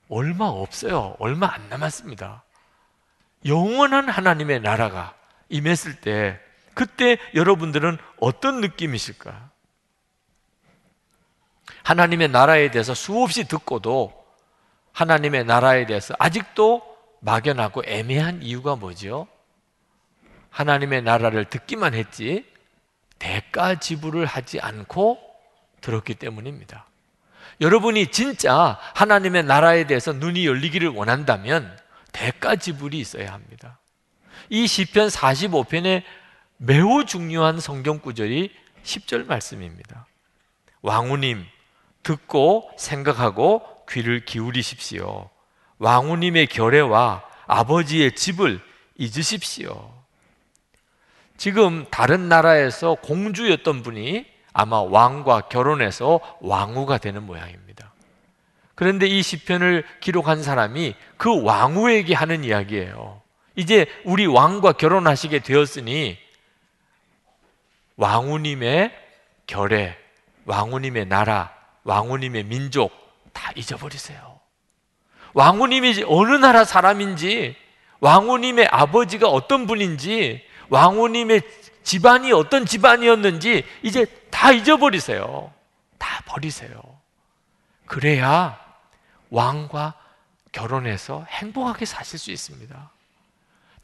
[0.09, 1.15] 얼마 없어요.
[1.21, 2.43] 얼마 안 남았습니다.
[3.47, 5.15] 영원한 하나님의 나라가
[5.49, 6.41] 임했을 때
[6.75, 9.51] 그때 여러분들은 어떤 느낌이실까?
[11.85, 14.13] 하나님의 나라에 대해서 수없이 듣고도
[14.93, 19.27] 하나님의 나라에 대해서 아직도 막연하고 애매한 이유가 뭐죠?
[20.51, 22.45] 하나님의 나라를 듣기만 했지
[23.19, 25.19] 대가 지불을 하지 않고
[25.81, 26.87] 들었기 때문입니다.
[27.61, 31.77] 여러분이 진짜 하나님의 나라에 대해서 눈이 열리기를 원한다면
[32.13, 33.79] 대가 지불이 있어야 합니다.
[34.49, 36.03] 이 시편 45편에
[36.57, 38.55] 매우 중요한 성경 구절이
[38.85, 40.07] 10절 말씀입니다.
[40.83, 41.45] 왕우님
[42.03, 45.31] 듣고 생각하고 귀를 기울이십시오.
[45.79, 48.61] 왕우님의 결례와 아버지의 집을
[48.97, 49.93] 잊으십시오.
[51.37, 57.93] 지금 다른 나라에서 공주였던 분이 아마 왕과 결혼해서 왕후가 되는 모양입니다.
[58.75, 63.23] 그런데 이 시편을 기록한 사람이 그 왕후에게 하는 이야기예요.
[63.57, 66.19] 이제 우리 왕과 결혼하시게 되었으니
[67.97, 68.93] 왕후님의
[69.47, 69.97] 결례,
[70.45, 71.53] 왕후님의 나라,
[71.85, 72.93] 왕후님의 민족
[73.33, 74.28] 다 잊어버리세요.
[75.39, 77.55] 왕후님이 어느 나라 사람인지,
[78.01, 81.43] 왕후님의 아버지가 어떤 분인지, 왕후님의
[81.85, 85.53] 집안이 어떤 집안이었는지 이제 다 잊어버리세요.
[85.97, 86.83] 다 버리세요.
[87.87, 88.59] 그래야
[89.31, 89.95] 왕과
[90.51, 92.91] 결혼해서 행복하게 사실 수 있습니다.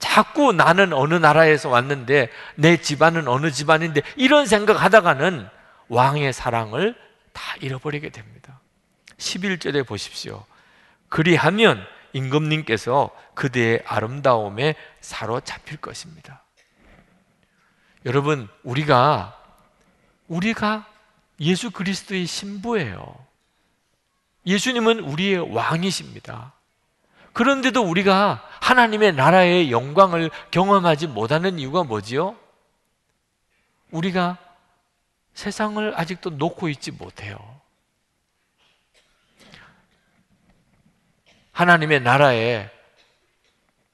[0.01, 5.49] 자꾸 나는 어느 나라에서 왔는데 내 집안은 어느 집안인데 이런 생각 하다가는
[5.87, 6.97] 왕의 사랑을
[7.33, 8.59] 다 잃어버리게 됩니다.
[9.19, 10.45] 11절에 보십시오.
[11.15, 11.81] 그리하면
[12.13, 16.43] 임금님께서 그대의 아름다움에 사로잡힐 것입니다.
[18.05, 19.41] 여러분, 우리가,
[20.27, 20.89] 우리가
[21.39, 23.17] 예수 그리스도의 신부예요.
[24.45, 26.53] 예수님은 우리의 왕이십니다.
[27.33, 32.35] 그런데도 우리가 하나님의 나라의 영광을 경험하지 못하는 이유가 뭐지요?
[33.93, 34.37] 우리가
[35.35, 37.39] 세상을 아직도 놓고 있지 못해요.
[41.55, 42.69] 하나님의 나라의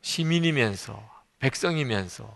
[0.00, 0.98] 시민이면서
[1.40, 2.26] 백성이면서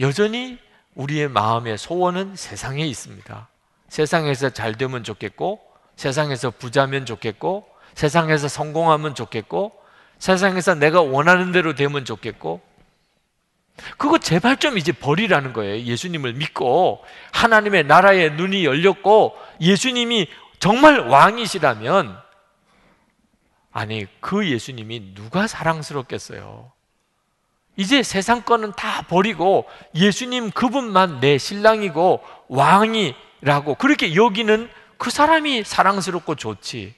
[0.00, 0.58] 여전히
[0.94, 3.48] 우리의 마음의 소원은 세상에 있습니다.
[3.88, 5.60] 세상에서 잘 되면 좋겠고,
[5.96, 9.72] 세상에서 부자면 좋겠고, 세상에서 성공하면 좋겠고,
[10.18, 12.60] 세상에서 내가 원하는 대로 되면 좋겠고,
[13.96, 15.84] 그거 제발 좀 이제 버리라는 거예요.
[15.84, 22.29] 예수님을 믿고, 하나님의 나라에 눈이 열렸고, 예수님이 정말 왕이시라면,
[23.72, 26.72] 아니, 그 예수님이 누가 사랑스럽겠어요?
[27.76, 36.34] 이제 세상 거는 다 버리고 예수님 그분만 내 신랑이고 왕이라고 그렇게 여기는 그 사람이 사랑스럽고
[36.34, 36.94] 좋지.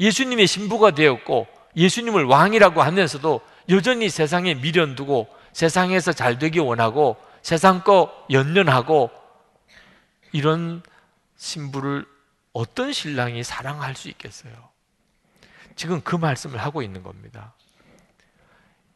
[0.00, 7.82] 예수님의 신부가 되었고 예수님을 왕이라고 하면서도 여전히 세상에 미련 두고 세상에서 잘 되기 원하고 세상
[7.82, 9.10] 거 연연하고
[10.32, 10.82] 이런
[11.36, 12.06] 신부를
[12.52, 14.71] 어떤 신랑이 사랑할 수 있겠어요?
[15.76, 17.52] 지금 그 말씀을 하고 있는 겁니다.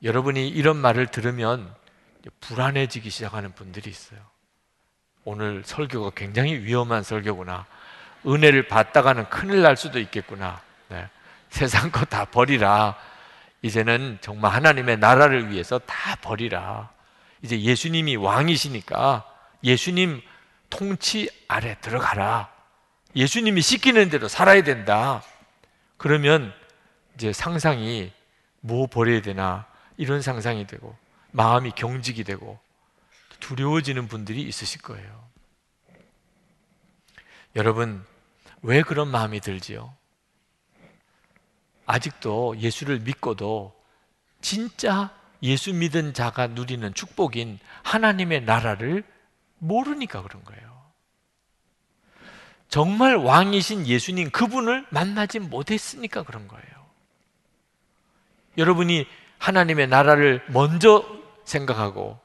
[0.03, 1.75] 여러분이 이런 말을 들으면
[2.41, 4.21] 불안해지기 시작하는 분들이 있어요.
[5.25, 7.67] 오늘 설교가 굉장히 위험한 설교구나.
[8.27, 10.61] 은혜를 받다가는 큰일 날 수도 있겠구나.
[10.89, 11.09] 네.
[11.51, 12.97] 세상 거 다 버리라.
[13.63, 16.91] 이제는 정말 하나님의 나라를 위해서 다 버리라.
[17.43, 19.25] 이제 예수님이 왕이시니까
[19.65, 20.21] 예수님
[20.71, 22.51] 통치 아래 들어가라.
[23.15, 25.23] 예수님이 시키는 대로 살아야 된다.
[25.97, 26.53] 그러면
[27.17, 28.13] 이제 상상이
[28.61, 30.97] 뭐 버려야 되나 이런 상상이 되고
[31.33, 32.59] 마음이 경직이 되고
[33.41, 35.27] 두려워지는 분들이 있으실 거예요.
[37.55, 38.05] 여러분,
[38.63, 39.95] 왜 그런 마음이 들지요?
[41.87, 43.75] 아직도 예수를 믿고도
[44.41, 49.05] 진짜 예수 믿은 자가 누리는 축복인 하나님의 나라를
[49.59, 50.67] 모르니까 그런 거예요.
[52.69, 56.76] 정말 왕이신 예수님 그분을 만나지 못했으니까 그런 거예요.
[58.59, 59.07] 여러분이
[59.39, 61.05] 하나님의 나라를 먼저
[61.45, 62.19] 생각하고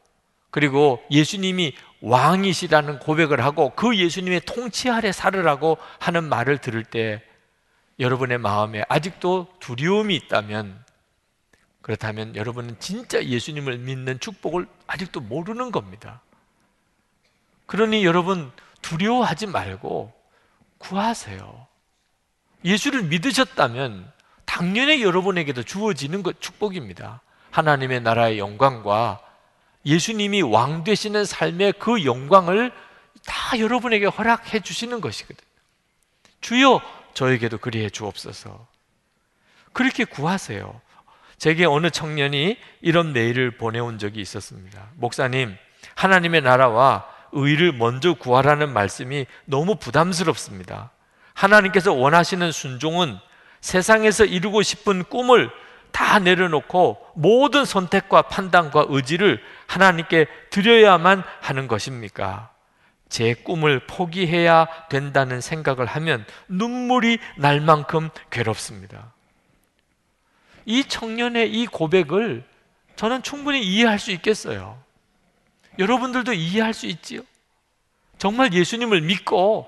[0.49, 7.23] 그리고 예수님이 왕이시라는 고백을 하고 그 예수님의 통치 아래 살으라고 하는 말을 들을 때
[7.99, 10.83] 여러분의 마음에 아직도 두려움이 있다면
[11.81, 16.21] 그렇다면 여러분은 진짜 예수님을 믿는 축복을 아직도 모르는 겁니다.
[17.65, 20.11] 그러니 여러분 두려워하지 말고
[20.77, 21.67] 구하세요.
[22.65, 24.11] 예수를 믿으셨다면
[24.51, 27.21] 당연히 여러분에게도 주어지는 것 축복입니다.
[27.51, 29.21] 하나님의 나라의 영광과
[29.85, 32.73] 예수님이 왕 되시는 삶의 그 영광을
[33.25, 35.47] 다 여러분에게 허락해 주시는 것이거든요.
[36.41, 36.81] 주여
[37.13, 38.67] 저에게도 그리해 주옵소서.
[39.71, 40.81] 그렇게 구하세요.
[41.37, 44.89] 제게 어느 청년이 이런 메일을 보내온 적이 있었습니다.
[44.95, 45.55] 목사님,
[45.95, 50.91] 하나님의 나라와 의를 먼저 구하라는 말씀이 너무 부담스럽습니다.
[51.35, 53.17] 하나님께서 원하시는 순종은
[53.61, 55.49] 세상에서 이루고 싶은 꿈을
[55.91, 62.49] 다 내려놓고 모든 선택과 판단과 의지를 하나님께 드려야만 하는 것입니까?
[63.09, 69.13] 제 꿈을 포기해야 된다는 생각을 하면 눈물이 날 만큼 괴롭습니다.
[70.65, 72.45] 이 청년의 이 고백을
[72.95, 74.81] 저는 충분히 이해할 수 있겠어요.
[75.77, 77.21] 여러분들도 이해할 수 있지요?
[78.17, 79.67] 정말 예수님을 믿고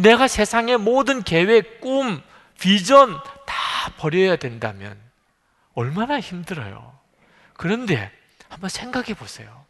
[0.00, 2.22] 내가 세상의 모든 계획, 꿈,
[2.60, 4.96] 비전 다 버려야 된다면
[5.74, 6.96] 얼마나 힘들어요.
[7.54, 8.12] 그런데
[8.48, 9.64] 한번 생각해 보세요.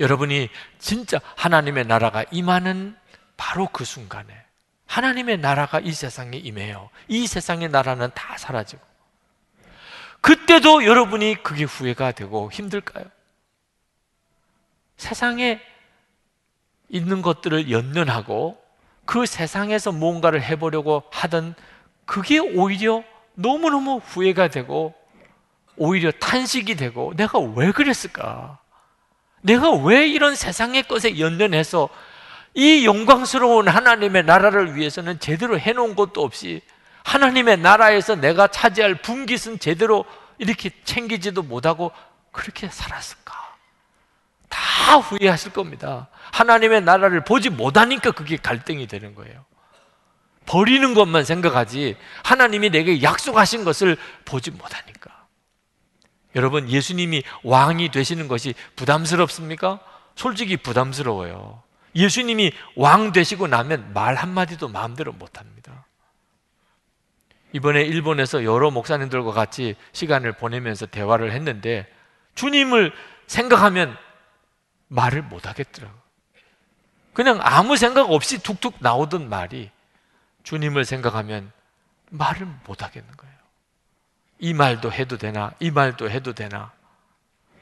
[0.00, 2.96] 여러분이 진짜 하나님의 나라가 임하는
[3.36, 4.34] 바로 그 순간에
[4.86, 6.90] 하나님의 나라가 이 세상에 임해요.
[7.08, 8.82] 이 세상의 나라는 다 사라지고.
[10.20, 13.04] 그때도 여러분이 그게 후회가 되고 힘들까요?
[14.96, 15.60] 세상에
[16.88, 18.64] 있는 것들을 연연하고
[19.06, 21.54] 그 세상에서 뭔가를 해보려고 하던
[22.04, 23.02] 그게 오히려
[23.34, 24.94] 너무너무 후회가 되고
[25.76, 28.58] 오히려 탄식이 되고 내가 왜 그랬을까?
[29.42, 31.88] 내가 왜 이런 세상의 것에 연연해서
[32.54, 36.62] 이 영광스러운 하나님의 나라를 위해서는 제대로 해놓은 것도 없이
[37.04, 40.04] 하나님의 나라에서 내가 차지할 분깃은 제대로
[40.38, 41.92] 이렇게 챙기지도 못하고
[42.32, 43.45] 그렇게 살았을까?
[44.56, 46.08] 다 후회하실 겁니다.
[46.32, 49.44] 하나님의 나라를 보지 못하니까 그게 갈등이 되는 거예요.
[50.46, 55.26] 버리는 것만 생각하지 하나님이 내게 약속하신 것을 보지 못하니까.
[56.36, 59.80] 여러분, 예수님이 왕이 되시는 것이 부담스럽습니까?
[60.14, 61.62] 솔직히 부담스러워요.
[61.94, 65.84] 예수님이 왕 되시고 나면 말 한마디도 마음대로 못 합니다.
[67.52, 71.86] 이번에 일본에서 여러 목사님들과 같이 시간을 보내면서 대화를 했는데
[72.34, 72.92] 주님을
[73.26, 73.96] 생각하면
[74.88, 76.00] 말을 못 하겠더라고요.
[77.12, 79.70] 그냥 아무 생각 없이 툭툭 나오던 말이
[80.42, 81.50] 주님을 생각하면
[82.10, 83.34] 말을 못 하겠는 거예요.
[84.38, 85.52] 이 말도 해도 되나?
[85.58, 86.72] 이 말도 해도 되나?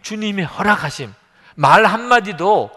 [0.02, 1.14] 주님의 허락하심,
[1.54, 2.70] 말 한마디도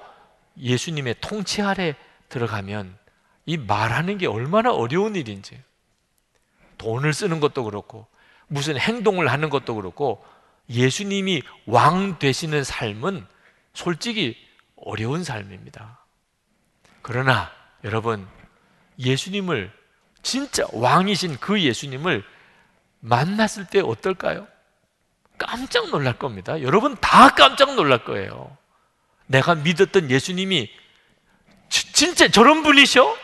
[0.57, 1.95] 예수님의 통치 아래
[2.29, 2.97] 들어가면
[3.45, 5.61] 이 말하는 게 얼마나 어려운 일인지.
[6.77, 8.07] 돈을 쓰는 것도 그렇고,
[8.47, 10.23] 무슨 행동을 하는 것도 그렇고,
[10.69, 13.25] 예수님이 왕 되시는 삶은
[13.77, 14.35] 솔직히
[14.75, 15.99] 어려운 삶입니다.
[17.03, 17.51] 그러나
[17.83, 18.27] 여러분,
[18.97, 19.71] 예수님을
[20.23, 22.23] 진짜 왕이신 그 예수님을
[23.01, 24.47] 만났을 때 어떨까요?
[25.37, 26.59] 깜짝 놀랄 겁니다.
[26.63, 28.57] 여러분 다 깜짝 놀랄 거예요.
[29.27, 30.71] 내가 믿었던 예수님이
[31.69, 33.15] 진짜 저런 분이셔?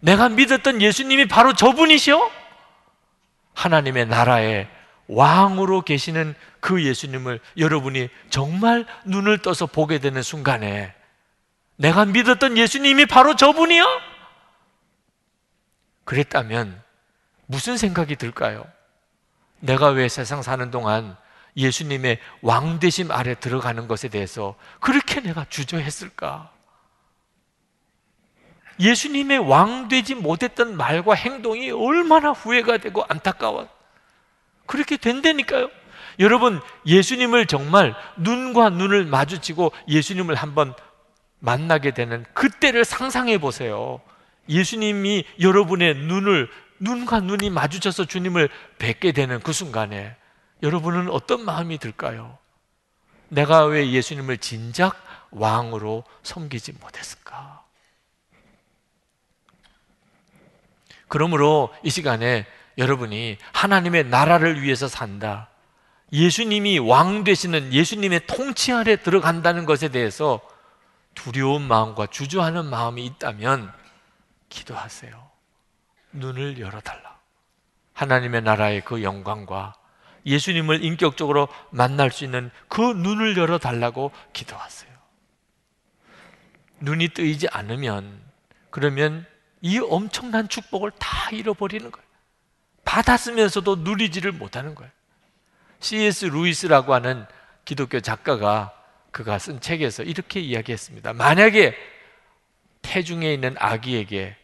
[0.00, 2.30] 내가 믿었던 예수님이 바로 저분이셔?
[3.52, 4.66] 하나님의 나라에
[5.08, 10.94] 왕으로 계시는 그 예수님을 여러분이 정말 눈을 떠서 보게 되는 순간에
[11.76, 13.84] 내가 믿었던 예수님이 바로 저분이요?
[16.04, 16.82] 그랬다면
[17.46, 18.64] 무슨 생각이 들까요?
[19.60, 21.16] 내가 왜 세상 사는 동안
[21.56, 26.50] 예수님의 왕되심 아래 들어가는 것에 대해서 그렇게 내가 주저했을까?
[28.80, 33.68] 예수님의 왕되지 못했던 말과 행동이 얼마나 후회가 되고 안타까워.
[34.72, 35.68] 그렇게 된다니까요.
[36.18, 40.74] 여러분, 예수님을 정말 눈과 눈을 마주치고 예수님을 한번
[41.40, 44.00] 만나게 되는 그때를 상상해 보세요.
[44.48, 46.48] 예수님이 여러분의 눈을
[46.80, 50.16] 눈과 눈이 마주쳐서 주님을 뵙게 되는 그 순간에
[50.62, 52.38] 여러분은 어떤 마음이 들까요?
[53.28, 54.96] 내가 왜 예수님을 진작
[55.32, 57.62] 왕으로 섬기지 못했을까?
[61.08, 62.46] 그러므로 이 시간에
[62.78, 65.48] 여러분이 하나님의 나라를 위해서 산다.
[66.12, 70.40] 예수님이 왕 되시는 예수님의 통치 아래 들어간다는 것에 대해서
[71.14, 73.72] 두려운 마음과 주저하는 마음이 있다면
[74.48, 75.30] 기도하세요.
[76.12, 77.18] 눈을 열어달라.
[77.94, 79.74] 하나님의 나라의 그 영광과
[80.24, 84.92] 예수님을 인격적으로 만날 수 있는 그 눈을 열어달라고 기도하세요.
[86.80, 88.20] 눈이 뜨이지 않으면
[88.70, 89.26] 그러면
[89.60, 92.11] 이 엄청난 축복을 다 잃어버리는 거예요.
[92.84, 94.90] 받았으면서도 누리지를 못하는 거예요.
[95.80, 96.26] C.S.
[96.26, 97.26] 루이스라고 하는
[97.64, 98.72] 기독교 작가가
[99.10, 101.12] 그가 쓴 책에서 이렇게 이야기했습니다.
[101.12, 101.76] 만약에
[102.82, 104.36] 태중에 있는 아기에게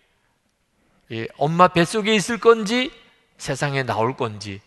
[1.36, 2.92] 엄마 뱃속에 있을 건지
[3.38, 4.60] 세상에 나올 건지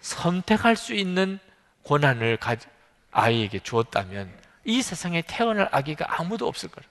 [0.00, 1.38] 선택할 수 있는
[1.84, 2.38] 권한을
[3.10, 4.32] 아이에게 주었다면
[4.64, 6.88] 이 세상에 태어날 아기가 아무도 없을 거예요.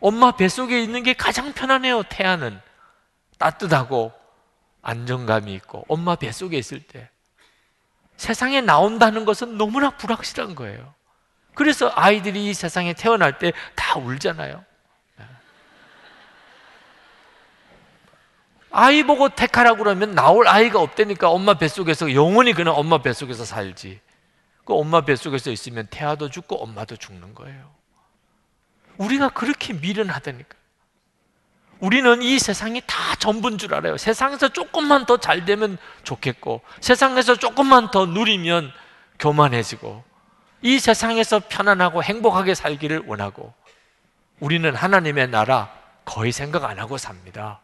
[0.00, 2.04] 엄마 뱃속에 있는 게 가장 편하네요.
[2.04, 2.60] 태아는
[3.38, 4.12] 따뜻하고
[4.84, 7.08] 안정감이 있고 엄마 뱃속에 있을 때
[8.16, 10.94] 세상에 나온다는 것은 너무나 불확실한 거예요.
[11.54, 14.64] 그래서 아이들이 이 세상에 태어날 때 다 울잖아요.
[18.70, 24.00] 아이 보고 택하라고 그러면 나올 아이가 없다니까 엄마 뱃속에서 영원히 그냥 엄마 뱃속에서 살지.
[24.64, 27.72] 그 엄마 뱃속에서 있으면 태아도 죽고 엄마도 죽는 거예요.
[28.96, 30.56] 우리가 그렇게 미련하다니까.
[31.84, 33.98] 우리는 이 세상이 다 전부인 줄 알아요.
[33.98, 38.72] 세상에서 조금만 더 잘 되면 좋겠고, 세상에서 조금만 더 누리면
[39.18, 40.02] 교만해지고,
[40.62, 43.52] 이 세상에서 편안하고 행복하게 살기를 원하고
[44.40, 45.70] 우리는 하나님의 나라
[46.06, 47.60] 거의 생각 안 하고 삽니다.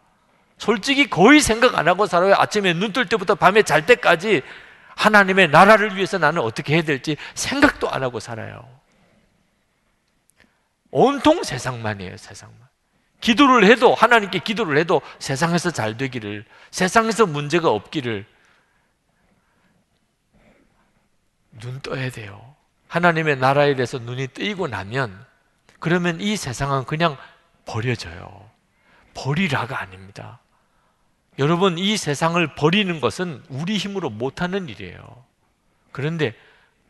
[0.59, 2.35] 솔직히 거의 생각 안 하고 살아요.
[2.37, 4.43] 아침에 눈 뜰 때부터 밤에 잘 때까지
[4.97, 8.69] 하나님의 나라를 위해서 나는 어떻게 해야 될지 생각도 안 하고 살아요.
[10.91, 12.69] 온통 세상만이에요, 세상만.
[13.31, 18.27] 기도를 해도, 하나님께 기도를 해도 세상에서 잘 되기를, 세상에서 문제가 없기를
[21.61, 22.57] 눈 떠야 돼요.
[22.89, 25.25] 하나님의 나라에 대해서 눈이 뜨이고 나면
[25.79, 27.17] 그러면 이 세상은 그냥
[27.67, 28.51] 버려져요.
[29.15, 30.41] 버리라가 아닙니다.
[31.39, 35.25] 여러분, 이 세상을 버리는 것은 우리 힘으로 못하는 일이에요.
[35.93, 36.35] 그런데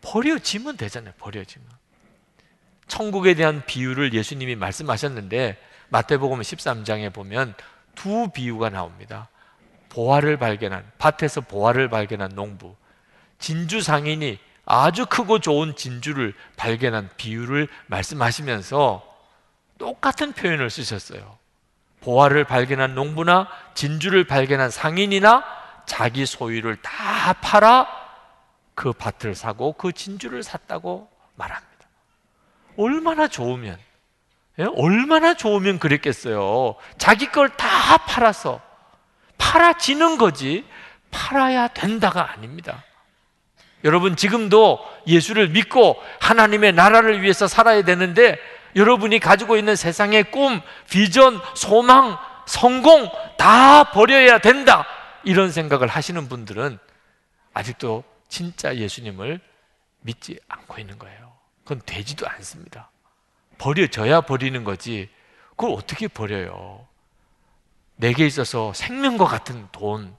[0.01, 1.12] 버려지면 되잖아요.
[1.18, 1.68] 버려지면.
[2.88, 7.55] 천국에 대한 비유를 예수님이 말씀하셨는데 마태복음 13장에 보면
[7.95, 9.28] 두 비유가 나옵니다.
[9.91, 12.76] 보화를 발견한 밭에서 보화를 발견한 농부
[13.38, 19.05] 진주 상인이 아주 크고 좋은 진주를 발견한 비유를 말씀하시면서
[19.78, 21.38] 똑같은 표현을 쓰셨어요.
[22.01, 25.45] 보화를 발견한 농부나 진주를 발견한 상인이나
[25.86, 27.88] 자기 소유를 다 팔아
[28.74, 31.70] 그 밭을 사고 그 진주를 샀다고 말합니다.
[32.78, 33.89] 얼마나 좋으면, 예?
[34.76, 36.74] 얼마나 좋으면 그랬겠어요.
[36.98, 38.61] 자기 걸 다 팔아서
[39.38, 40.64] 팔아지는 거지
[41.11, 42.84] 팔아야 된다가 아닙니다.
[43.84, 48.38] 여러분 지금도 예수를 믿고 하나님의 나라를 위해서 살아야 되는데
[48.76, 54.86] 여러분이 가지고 있는 세상의 꿈, 비전, 소망, 성공 다 버려야 된다.
[55.24, 56.78] 이런 생각을 하시는 분들은
[57.54, 59.40] 아직도 진짜 예수님을
[60.00, 61.32] 믿지 않고 있는 거예요.
[61.64, 62.89] 그건 되지도 않습니다.
[63.61, 65.11] 버려져야 버리는 거지.
[65.50, 66.86] 그걸 어떻게 버려요?
[67.96, 70.16] 내게 있어서 생명과 같은 돈,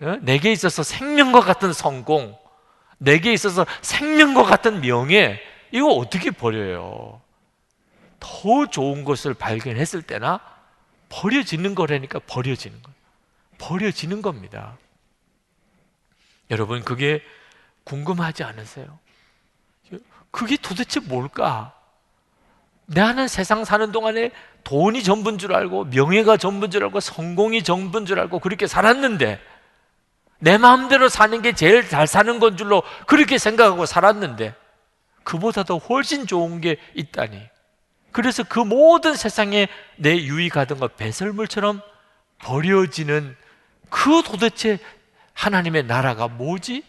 [0.00, 0.16] 어?
[0.22, 2.36] 내게 있어서 생명과 같은 성공,
[2.96, 5.38] 내게 있어서 생명과 같은 명예,
[5.70, 7.20] 이거 어떻게 버려요?
[8.18, 10.40] 더 좋은 것을 발견했을 때나
[11.10, 12.90] 버려지는 거라니까 버려지는 거.
[13.58, 14.78] 버려지는 겁니다.
[16.50, 17.22] 여러분, 그게
[17.84, 18.98] 궁금하지 않으세요?
[20.30, 21.75] 그게 도대체 뭘까?
[22.86, 24.30] 나는 세상 사는 동안에
[24.64, 29.40] 돈이 전부인 줄 알고, 명예가 전부인 줄 알고, 성공이 전부인 줄 알고, 그렇게 살았는데,
[30.38, 34.54] 내 마음대로 사는 게 제일 잘 사는 건 줄로 그렇게 생각하고 살았는데,
[35.24, 37.40] 그보다도 훨씬 좋은 게 있다니.
[38.12, 41.82] 그래서 그 모든 세상에 내 유익하던 것 배설물처럼
[42.38, 43.36] 버려지는
[43.90, 44.78] 그 도대체
[45.32, 46.82] 하나님의 나라가 뭐지?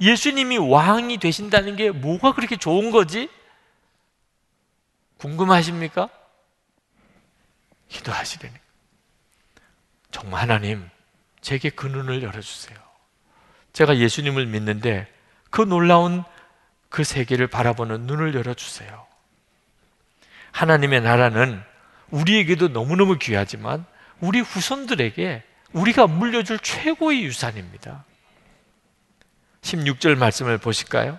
[0.00, 3.28] 예수님이 왕이 되신다는 게 뭐가 그렇게 좋은 거지?
[5.24, 6.10] 궁금하십니까?
[7.88, 8.54] 기도하시려니.
[10.10, 10.86] 정말 하나님,
[11.40, 12.78] 제게 그 눈을 열어주세요.
[13.72, 15.10] 제가 예수님을 믿는데
[15.48, 16.24] 그 놀라운
[16.90, 19.06] 그 세계를 바라보는 눈을 열어주세요.
[20.52, 21.62] 하나님의 나라는
[22.10, 23.86] 우리에게도 너무너무 귀하지만
[24.20, 28.04] 우리 후손들에게 우리가 물려줄 최고의 유산입니다.
[29.62, 31.18] 16절 말씀을 보실까요?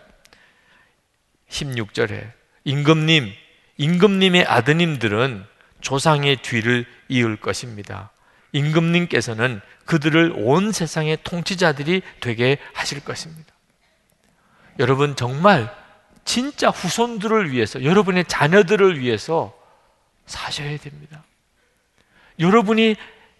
[1.49, 2.31] 16절에
[2.65, 3.33] 임금님,
[3.77, 5.45] 임금님의 아드님들은
[5.81, 8.11] 조상의 뒤를 이을 것입니다.
[8.53, 13.53] 임금님께서는 그들을 온 세상의 통치자들이 되게 하실 것입니다.
[14.79, 15.73] 여러분 정말
[16.23, 19.53] 진짜 후손들을 위해서 여러분의 자녀들을 위해서
[20.25, 21.23] 사셔야 됩니다.
[22.39, 22.95] 여러분이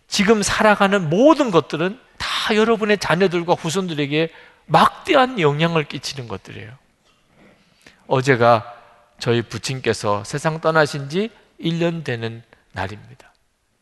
[0.08, 4.30] 지금 살아가는 모든 것들은 다 여러분의 자녀들과 후손들에게
[4.68, 6.72] 막대한 영향을 끼치는 것들이에요.
[8.08, 8.75] 어제가
[9.20, 12.44] 저희 부친께서 세상 떠나신 지 1년 되는
[12.74, 13.34] 날입니다.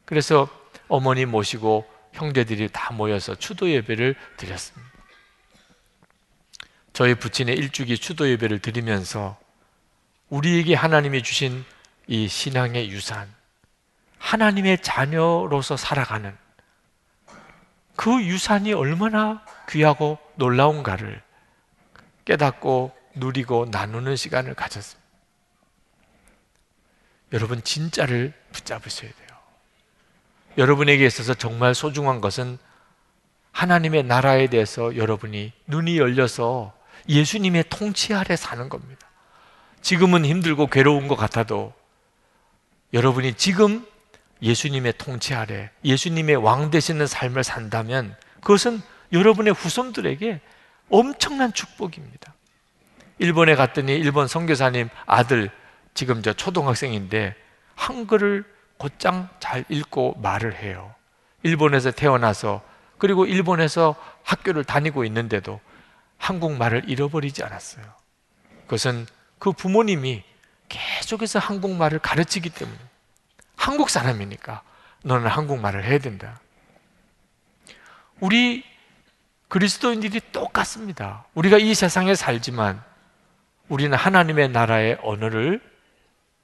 [0.05, 0.47] 그래서
[0.87, 4.93] 어머니 모시고 형제들이 다 모여서 추도 예배를 드렸습니다.
[6.93, 9.37] 저희 부친의 일주기 추도 예배를 드리면서
[10.29, 11.65] 우리에게 하나님이 주신
[12.07, 13.27] 이 신앙의 유산,
[14.19, 16.37] 하나님의 자녀로서 살아가는
[17.95, 21.21] 그 유산이 얼마나 귀하고 놀라운가를
[22.25, 25.02] 깨닫고 누리고 나누는 시간을 가졌습니다.
[27.33, 29.27] 여러분, 진짜를 붙잡으셔야 돼요.
[30.57, 32.57] 여러분에게 있어서 정말 소중한 것은
[33.51, 36.73] 하나님의 나라에 대해서 여러분이 눈이 열려서
[37.09, 39.07] 예수님의 통치 아래 사는 겁니다.
[39.81, 41.73] 지금은 힘들고 괴로운 것 같아도
[42.93, 43.85] 여러분이 지금
[44.41, 48.81] 예수님의 통치 아래 예수님의 왕 되시는 삶을 산다면 그것은
[49.11, 50.41] 여러분의 후손들에게
[50.89, 52.33] 엄청난 축복입니다.
[53.19, 55.51] 일본에 갔더니 일본 선교사님 아들
[55.93, 57.35] 지금 저 초등학생인데
[57.75, 58.45] 한글을
[58.77, 60.93] 곧장 잘 읽고 말을 해요.
[61.43, 62.61] 일본에서 태어나서
[62.97, 65.59] 그리고 일본에서 학교를 다니고 있는데도
[66.17, 67.83] 한국말을 잃어버리지 않았어요.
[68.63, 69.05] 그것은
[69.39, 70.23] 그 부모님이
[70.69, 72.77] 계속해서 한국말을 가르치기 때문에
[73.55, 74.61] 한국 사람이니까
[75.03, 76.39] 너는 한국말을 해야 된다.
[78.19, 78.63] 우리
[79.49, 81.25] 그리스도인들이 똑같습니다.
[81.33, 82.81] 우리가 이 세상에 살지만
[83.67, 85.61] 우리는 하나님의 나라의 언어를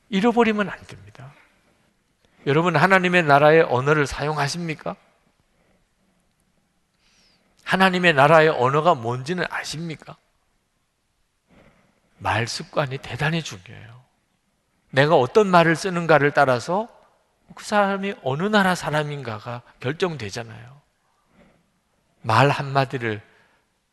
[0.10, 1.34] 잃어버리면 안 됩니다.
[2.45, 4.95] 여러분 하나님의 나라의 언어를 사용하십니까?
[7.64, 10.18] 하나님의 나라의 언어가 뭔지는 아십니까?
[12.18, 13.99] 말 습관이 대단히 중요해요.
[14.89, 16.88] 내가 어떤 말을 쓰는가를 따라서
[17.55, 20.82] 그 사람이 어느 나라 사람인가가 결정되잖아요.
[22.22, 23.22] 말 한마디를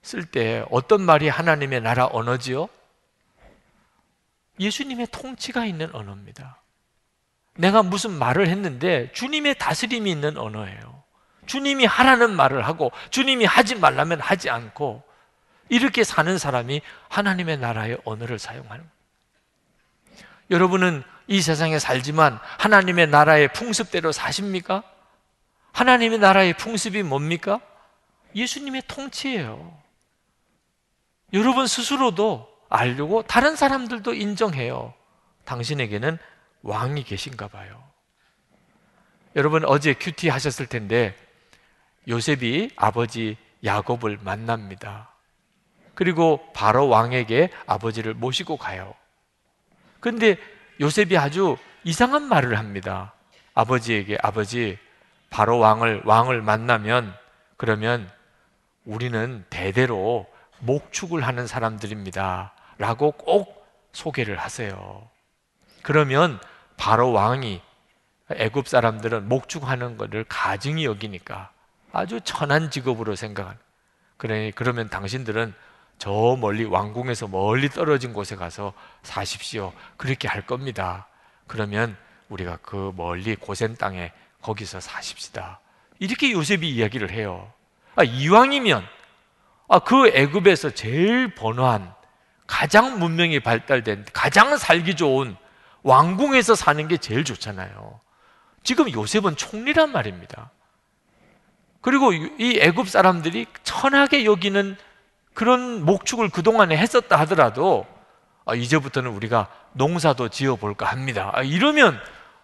[0.02, 2.68] 쓸 때 어떤 말이 하나님의 나라 언어지요?
[4.58, 6.60] 예수님의 통치가 있는 언어입니다.
[7.56, 11.02] 내가 무슨 말을 했는데 주님의 다스림이 있는 언어예요.
[11.46, 15.02] 주님이 하라는 말을 하고 주님이 하지 말라면 하지 않고
[15.68, 18.88] 이렇게 사는 사람이 하나님의 나라의 언어를 사용하는.
[20.50, 24.82] 여러분은 이 세상에 살지만 하나님의 나라의 풍습대로 사십니까?
[25.72, 27.60] 하나님의 나라의 풍습이 뭡니까?
[28.34, 29.76] 예수님의 통치예요.
[31.32, 34.94] 여러분 스스로도 알려고 다른 사람들도 인정해요.
[35.44, 36.18] 당신에게는
[36.62, 37.82] 왕이 계신가 봐요.
[39.36, 41.14] 여러분 어제 큐티 하셨을 텐데
[42.08, 45.10] 요셉이 아버지 야곱을 만납니다.
[45.94, 48.94] 그리고 바로 왕에게 아버지를 모시고 가요.
[50.00, 50.36] 근데
[50.80, 53.14] 요셉이 아주 이상한 말을 합니다.
[53.54, 54.78] 아버지에게 아버지
[55.30, 57.14] 바로 왕을 왕을 만나면
[57.56, 58.10] 그러면
[58.84, 60.26] 우리는 대대로
[60.60, 62.52] 목축을 하는 사람들입니다.
[62.78, 65.08] 라고 꼭 소개를 하세요.
[65.82, 66.40] 그러면
[66.76, 67.62] 바로 왕이
[68.30, 71.50] 애굽 사람들은 목축하는 것을 가증이 여기니까
[71.92, 73.58] 아주 천한 직업으로 생각하는.
[74.16, 75.54] 그러니 그러면 당신들은
[75.98, 78.72] 저 멀리 왕궁에서 멀리 떨어진 곳에 가서
[79.02, 79.72] 사십시오.
[79.96, 81.06] 그렇게 할 겁니다.
[81.46, 81.96] 그러면
[82.28, 84.12] 우리가 그 멀리 고센 땅에
[84.42, 85.60] 거기서 사십시다.
[85.98, 87.50] 이렇게 요셉이 이야기를 해요.
[87.94, 88.84] 아, 이왕이면
[89.68, 91.94] 아, 그 애굽에서 제일 번화한
[92.46, 95.36] 가장 문명이 발달된 가장 살기 좋은
[95.82, 98.00] 왕궁에서 사는 게 제일 좋잖아요.
[98.62, 100.50] 지금 요셉은 총리란 말입니다.
[101.80, 104.76] 그리고 이 애굽 사람들이 천하게 여기는
[105.34, 107.86] 그런 목축을 그동안에 했었다 하더라도
[108.44, 111.30] 아, 이제부터는 우리가 농사도 지어 볼까 합니다.
[111.34, 112.00] 아, 이러면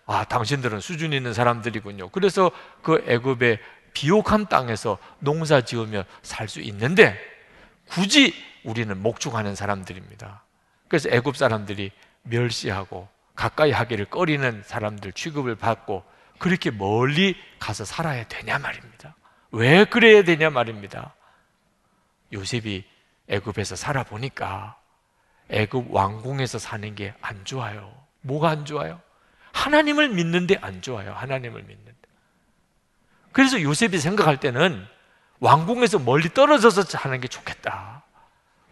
[0.07, 2.11] 아, 당신들은 수준 있는 사람들이군요.
[2.11, 2.51] 그래서
[2.83, 3.59] 그 애굽의
[3.93, 7.19] 비옥한 땅에서 농사 지으며 살 수 있는데
[7.89, 8.35] 굳이
[8.65, 10.43] 우리는 목축하는 사람들입니다.
[10.89, 11.91] 그래서 애굽 사람들이
[12.23, 16.05] 멸시하고 가까이 하기를 꺼리는 사람들 취급을 받고
[16.39, 19.17] 그렇게 멀리 가서 살아야 되냐 말입니다.
[19.53, 21.15] 왜 그래야 되냐 말입니다.
[22.33, 22.85] 요셉이
[23.29, 24.77] 애굽에서 살아보니까
[25.51, 27.93] 애굽 왕궁에서 사는 게 안 좋아요.
[28.23, 29.01] 뭐가 안 좋아요?
[29.53, 31.13] 하나님을 믿는데 안 좋아요.
[31.13, 31.93] 하나님을 믿는데.
[33.33, 34.87] 그래서 요셉이 생각할 때는
[35.41, 38.03] 왕궁에서 멀리 떨어져서 사는 게 좋겠다.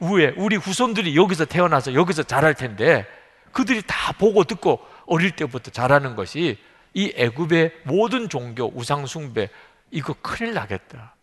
[0.01, 0.33] 왜?
[0.37, 3.07] 우리 후손들이 여기서 태어나서 여기서 자랄 텐데
[3.53, 6.59] 그들이 다 보고 듣고 어릴 때부터 자라는 것이
[6.95, 9.49] 이 애굽의 모든 종교 우상 숭배
[9.91, 11.15] 이거 큰일 나겠다.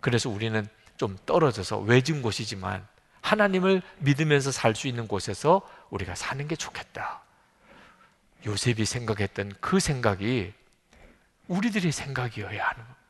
[0.00, 2.86] 그래서 우리는 좀 떨어져서 외진 곳이지만
[3.20, 7.22] 하나님을 믿으면서 살 수 있는 곳에서 우리가 사는 게 좋겠다.
[8.44, 10.52] 요셉이 생각했던 그 생각이
[11.46, 13.01] 우리들의 생각이어야 하는 것.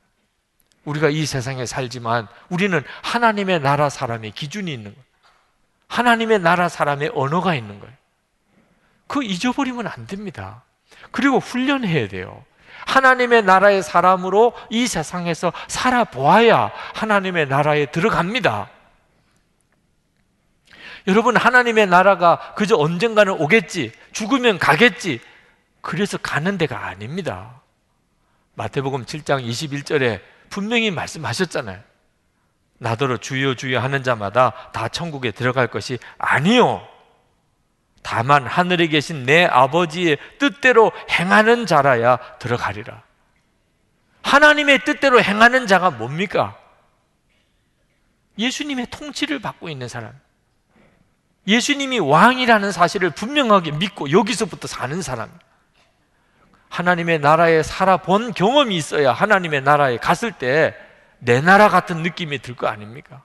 [0.85, 5.05] 우리가 이 세상에 살지만 우리는 하나님의 나라 사람의 기준이 있는 거예요.
[5.89, 7.95] 하나님의 나라 사람의 언어가 있는 거예요.
[9.07, 10.63] 그 잊어버리면 안 됩니다.
[11.11, 12.45] 그리고 훈련해야 돼요.
[12.87, 18.71] 하나님의 나라의 사람으로 이 세상에서 살아보아야 하나님의 나라에 들어갑니다.
[21.09, 25.21] 여러분, 하나님의 나라가 그저 언젠가는 오겠지, 죽으면 가겠지,
[25.81, 27.61] 그래서 가는 데가 아닙니다.
[28.55, 30.21] 마태복음 7장 21절에
[30.53, 31.81] 분명히 말씀하셨잖아요.
[32.79, 36.87] 나더러 주여 주여 하는 자마다 다 천국에 들어갈 것이 아니요.
[38.03, 43.03] 다만 하늘에 계신 내 아버지의 뜻대로 행하는 자라야 들어가리라.
[44.23, 46.59] 하나님의 뜻대로 행하는 자가 뭡니까?
[48.39, 50.13] 예수님의 통치를 받고 있는 사람.
[51.47, 55.31] 예수님이 왕이라는 사실을 분명하게 믿고 여기서부터 사는 사람.
[56.73, 60.75] 하나님의 나라에 살아본 경험이 있어야 하나님의 나라에 갔을 때
[61.25, 63.23] 내 나라 같은 느낌이 들 거 아닙니까?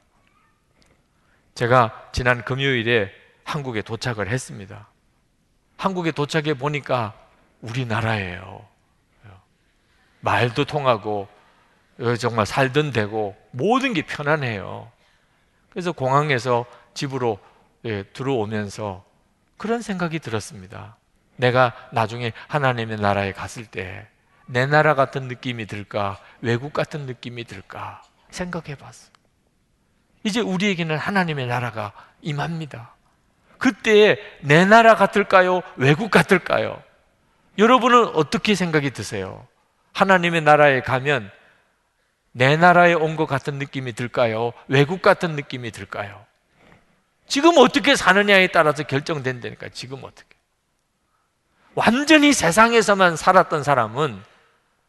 [1.56, 3.12] 제가 지난 금요일에
[3.44, 4.88] 한국에 도착을 했습니다.
[5.78, 7.14] 한국에 도착해 보니까
[7.62, 8.66] 우리나라예요.
[10.20, 11.28] 말도 통하고
[12.20, 14.92] 정말 살던 되고 모든 게 편안해요.
[15.72, 17.40] 그래서 공항에서 집으로
[17.86, 19.04] 예, 들어오면서
[19.58, 20.97] 그런 생각이 들었습니다.
[21.38, 24.08] 내가 나중에 하나님의 나라에 갔을 때
[24.48, 26.18] 내 나라 같은 느낌이 들까?
[26.42, 28.02] 외국 같은 느낌이 들까?
[28.30, 29.10] 생각해 봤어.
[30.24, 32.96] 이제 우리에게는 하나님의 나라가 임합니다.
[33.58, 35.62] 그때 내 나라 같을까요?
[35.76, 36.82] 외국 같을까요?
[37.58, 39.46] 여러분은 어떻게 생각이 드세요?
[39.94, 41.30] 하나님의 나라에 가면
[42.32, 44.54] 내 나라에 온 것 같은 느낌이 들까요?
[44.70, 46.26] 외국 같은 느낌이 들까요?
[47.28, 50.37] 지금 어떻게 사느냐에 따라서 결정된다니까, 지금 어떻게.
[51.78, 54.20] 완전히 세상에서만 살았던 사람은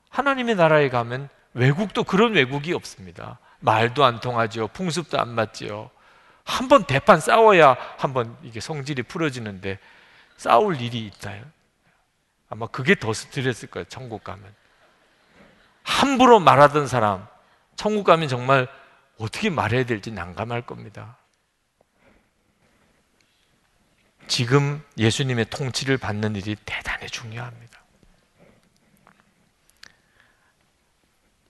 [0.08, 3.38] 하나님의 나라에 가면 외국도 그런 외국이 없습니다.
[3.60, 4.68] 말도 안 통하죠.
[4.68, 5.90] 풍습도 안 맞죠.
[6.44, 9.78] 한번 대판 싸워야 한 번 이게 성질이 풀어지는데
[10.38, 11.44] 싸울 일이 있다요.
[12.48, 13.84] 아마 그게 더 스트레스일 거예요.
[13.90, 14.42] 천국 가면.
[15.82, 17.26] 함부로 말하던 사람,
[17.76, 18.66] 천국 가면 정말
[19.18, 21.17] 어떻게 말해야 될지 난감할 겁니다.
[24.28, 27.78] 지금 예수님의 통치를 받는 일이 대단히 중요합니다.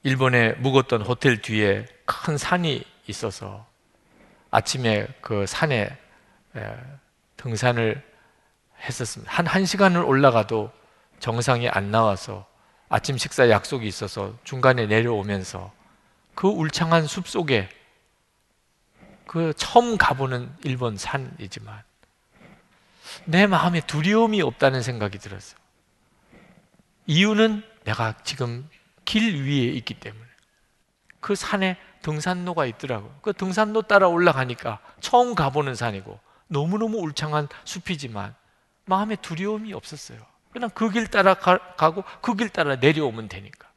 [0.04, 3.66] 일본에 묵었던 호텔 뒤에 큰 산이 있어서
[4.50, 5.94] 아침에 그 산에
[7.36, 8.02] 등산을
[8.80, 9.30] 했었습니다.
[9.32, 10.72] 한 1시간을 올라가도
[11.18, 12.46] 정상이 안 나와서
[12.88, 15.72] 아침 식사 약속이 있어서 중간에 내려오면서
[16.34, 17.68] 그 울창한 숲 속에
[19.26, 21.87] 그 처음 가보는 일본 산이지만
[23.24, 25.58] 내 마음에 두려움이 없다는 생각이 들었어요.
[27.06, 28.68] 이유는 내가 지금
[29.04, 30.24] 길 위에 있기 때문에
[31.20, 33.18] 그 산에 등산로가 있더라고요.
[33.22, 38.34] 그 등산로 따라 올라가니까 처음 가보는 산이고 너무너무 울창한 숲이지만
[38.84, 40.20] 마음에 두려움이 없었어요.
[40.52, 43.68] 그냥 그 길 따라 가, 가고 그 길 따라 내려오면 되니까.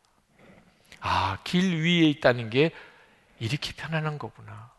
[0.99, 2.71] 아, 길 위에 있다는 게
[3.39, 4.71] 이렇게 편안한 거구나.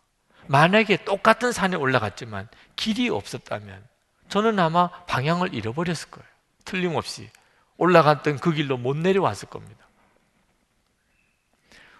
[0.46, 3.84] 만약에 똑같은 산에 올라갔지만 길이 없었다면
[4.32, 6.26] 저는 아마 방향을 잃어버렸을 거예요.
[6.64, 7.28] 틀림없이.
[7.76, 9.86] 올라갔던 그 길로 못 내려왔을 겁니다.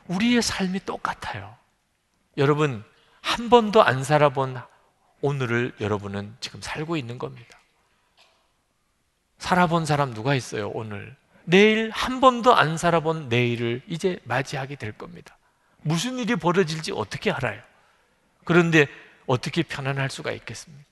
[0.06, 1.54] 우리의 삶이 똑같아요.
[2.38, 2.82] 여러분,
[3.20, 4.58] 한 번도 안 살아본
[5.20, 7.58] 오늘을 여러분은 지금 살고 있는 겁니다.
[9.36, 11.14] 살아본 사람 누가 있어요, 오늘?
[11.44, 15.36] 내일 한 번도 안 살아본 내일을 이제 맞이하게 될 겁니다.
[15.82, 17.60] 무슨 일이 벌어질지 어떻게 알아요?
[18.44, 18.86] 그런데
[19.26, 20.91] 어떻게 편안할 수가 있겠습니까?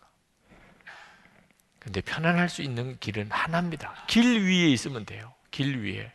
[1.81, 4.05] 근데 편안할 수 있는 길은 하나입니다.
[4.07, 5.33] 길 위에 있으면 돼요.
[5.51, 6.13] 길 위에.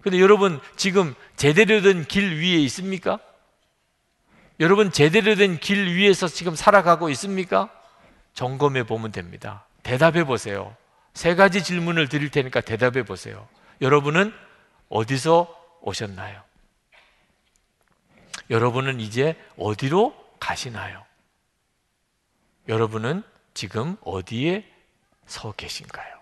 [0.00, 3.18] 근데 여러분 지금 제대로 된 길 위에 있습니까?
[4.60, 7.68] 여러분 제대로 된 길 위에서 지금 살아가고 있습니까?
[8.34, 9.66] 점검해 보면 됩니다.
[9.82, 10.76] 대답해 보세요.
[11.14, 13.48] 세 가지 질문을 드릴 테니까 대답해 보세요.
[13.80, 14.32] 여러분은
[14.88, 16.42] 어디서 오셨나요?
[18.50, 21.04] 여러분은 이제 어디로 가시나요?
[22.68, 23.22] 여러분은
[23.54, 24.68] 지금 어디에
[25.26, 26.20] 서 계신가요?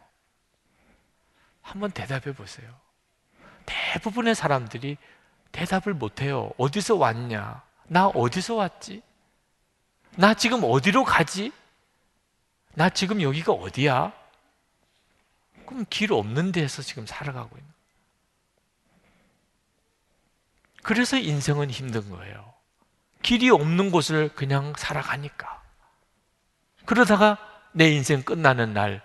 [1.63, 2.71] 한번 대답해 보세요.
[3.67, 4.99] 대부분의 사람들이
[5.51, 6.53] 대답을 못해요.
[6.59, 7.63] 어디서 왔냐?
[7.89, 9.03] 나 어디서 왔지?
[10.17, 11.53] 나 지금 어디로 가지?
[12.75, 14.13] 나 지금 여기가 어디야?
[15.67, 17.73] 그럼 길 없는 데서 지금 살아가고 있는
[20.83, 22.53] 그래서 인생은 힘든 거예요.
[23.23, 25.62] 길이 없는 곳을 그냥 살아가니까.
[26.85, 27.39] 그러다가
[27.73, 29.03] 내 인생 끝나는 날,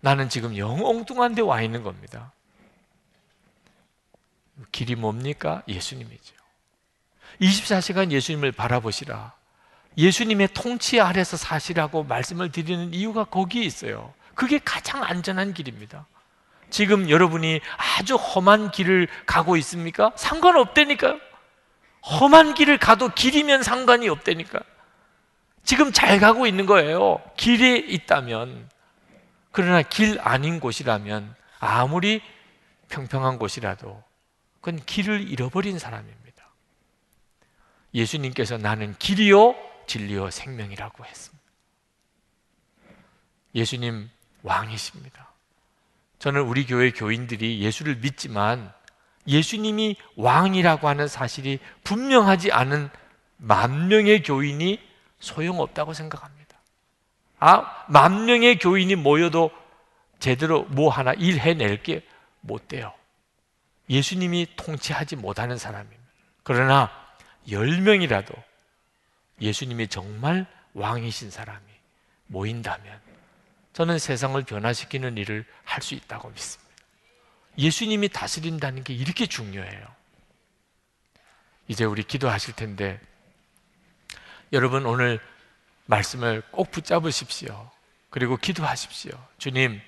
[0.00, 2.32] 나는 지금 영 엉뚱한 데 와 있는 겁니다.
[4.72, 5.62] 길이 뭡니까?
[5.68, 6.34] 예수님이죠.
[7.40, 9.32] 24시간 예수님을 바라보시라.
[9.96, 14.14] 예수님의 통치 아래서 사시라고 말씀을 드리는 이유가 거기에 있어요.
[14.34, 16.06] 그게 가장 안전한 길입니다.
[16.70, 17.60] 지금 여러분이
[17.98, 20.12] 아주 험한 길을 가고 있습니까?
[20.16, 21.18] 상관없다니까요.
[22.02, 24.60] 험한 길을 가도 길이면 상관이 없다니까.
[25.64, 27.22] 지금 잘 가고 있는 거예요.
[27.36, 28.68] 길에 있다면.
[29.52, 32.22] 그러나 길 아닌 곳이라면 아무리
[32.88, 34.02] 평평한 곳이라도
[34.60, 36.48] 그건 길을 잃어버린 사람입니다.
[37.94, 39.54] 예수님께서 나는 길이요,
[39.86, 41.44] 진리요, 생명이라고 했습니다.
[43.54, 44.10] 예수님
[44.42, 45.28] 왕이십니다.
[46.18, 48.72] 저는 우리 교회 교인들이 예수를 믿지만
[49.26, 52.90] 예수님이 왕이라고 하는 사실이 분명하지 않은
[53.36, 54.80] 만 명의 교인이
[55.20, 56.56] 소용없다고 생각합니다.
[57.40, 59.50] 아, 만 명의 교인이 모여도
[60.18, 62.02] 제대로 뭐 하나 일해낼 게
[62.40, 62.92] 못 돼요.
[63.90, 66.02] 예수님이 통치하지 못하는 사람입니다.
[66.42, 66.90] 그러나
[67.50, 68.34] 열 명이라도
[69.40, 71.64] 예수님이 정말 왕이신 사람이
[72.26, 73.00] 모인다면
[73.72, 76.68] 저는 세상을 변화시키는 일을 할 수 있다고 믿습니다.
[77.56, 79.86] 예수님이 다스린다는 게 이렇게 중요해요.
[81.68, 83.00] 이제 우리 기도하실 텐데
[84.52, 85.20] 여러분 오늘
[85.86, 87.70] 말씀을 꼭 붙잡으십시오.
[88.10, 89.12] 그리고 기도하십시오.
[89.38, 89.80] 주님,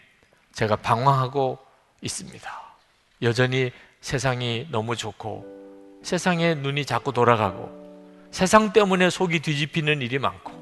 [0.52, 1.58] 제가 방황하고
[2.02, 2.62] 있습니다.
[3.22, 7.78] 여전히 세상이 너무 좋고 세상에 눈이 자꾸 돌아가고
[8.30, 10.52] 세상 때문에 속이 뒤집히는 일이 많고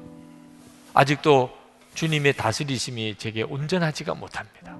[0.93, 1.57] 아직도
[1.93, 4.77] 주님의 다스리심이 제게 온전하지가 못합니다.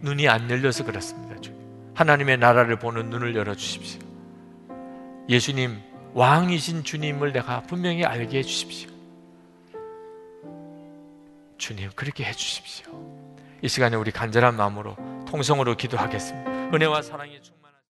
[0.00, 1.40] 눈이 안 열려서 그렇습니다.
[1.40, 1.92] 주님.
[1.94, 4.00] 하나님의 나라를 보는 눈을 열어 주십시오.
[5.28, 5.80] 예수님
[6.14, 8.88] 왕이신 주님을 내가 분명히 알게 해 주십시오.
[11.58, 12.86] 주님 그렇게 해 주십시오.
[13.62, 14.96] 이 시간에 우리 간절한 마음으로
[15.26, 16.50] 통성으로 기도하겠습니다.
[16.72, 17.63] 은혜와 사랑이 충만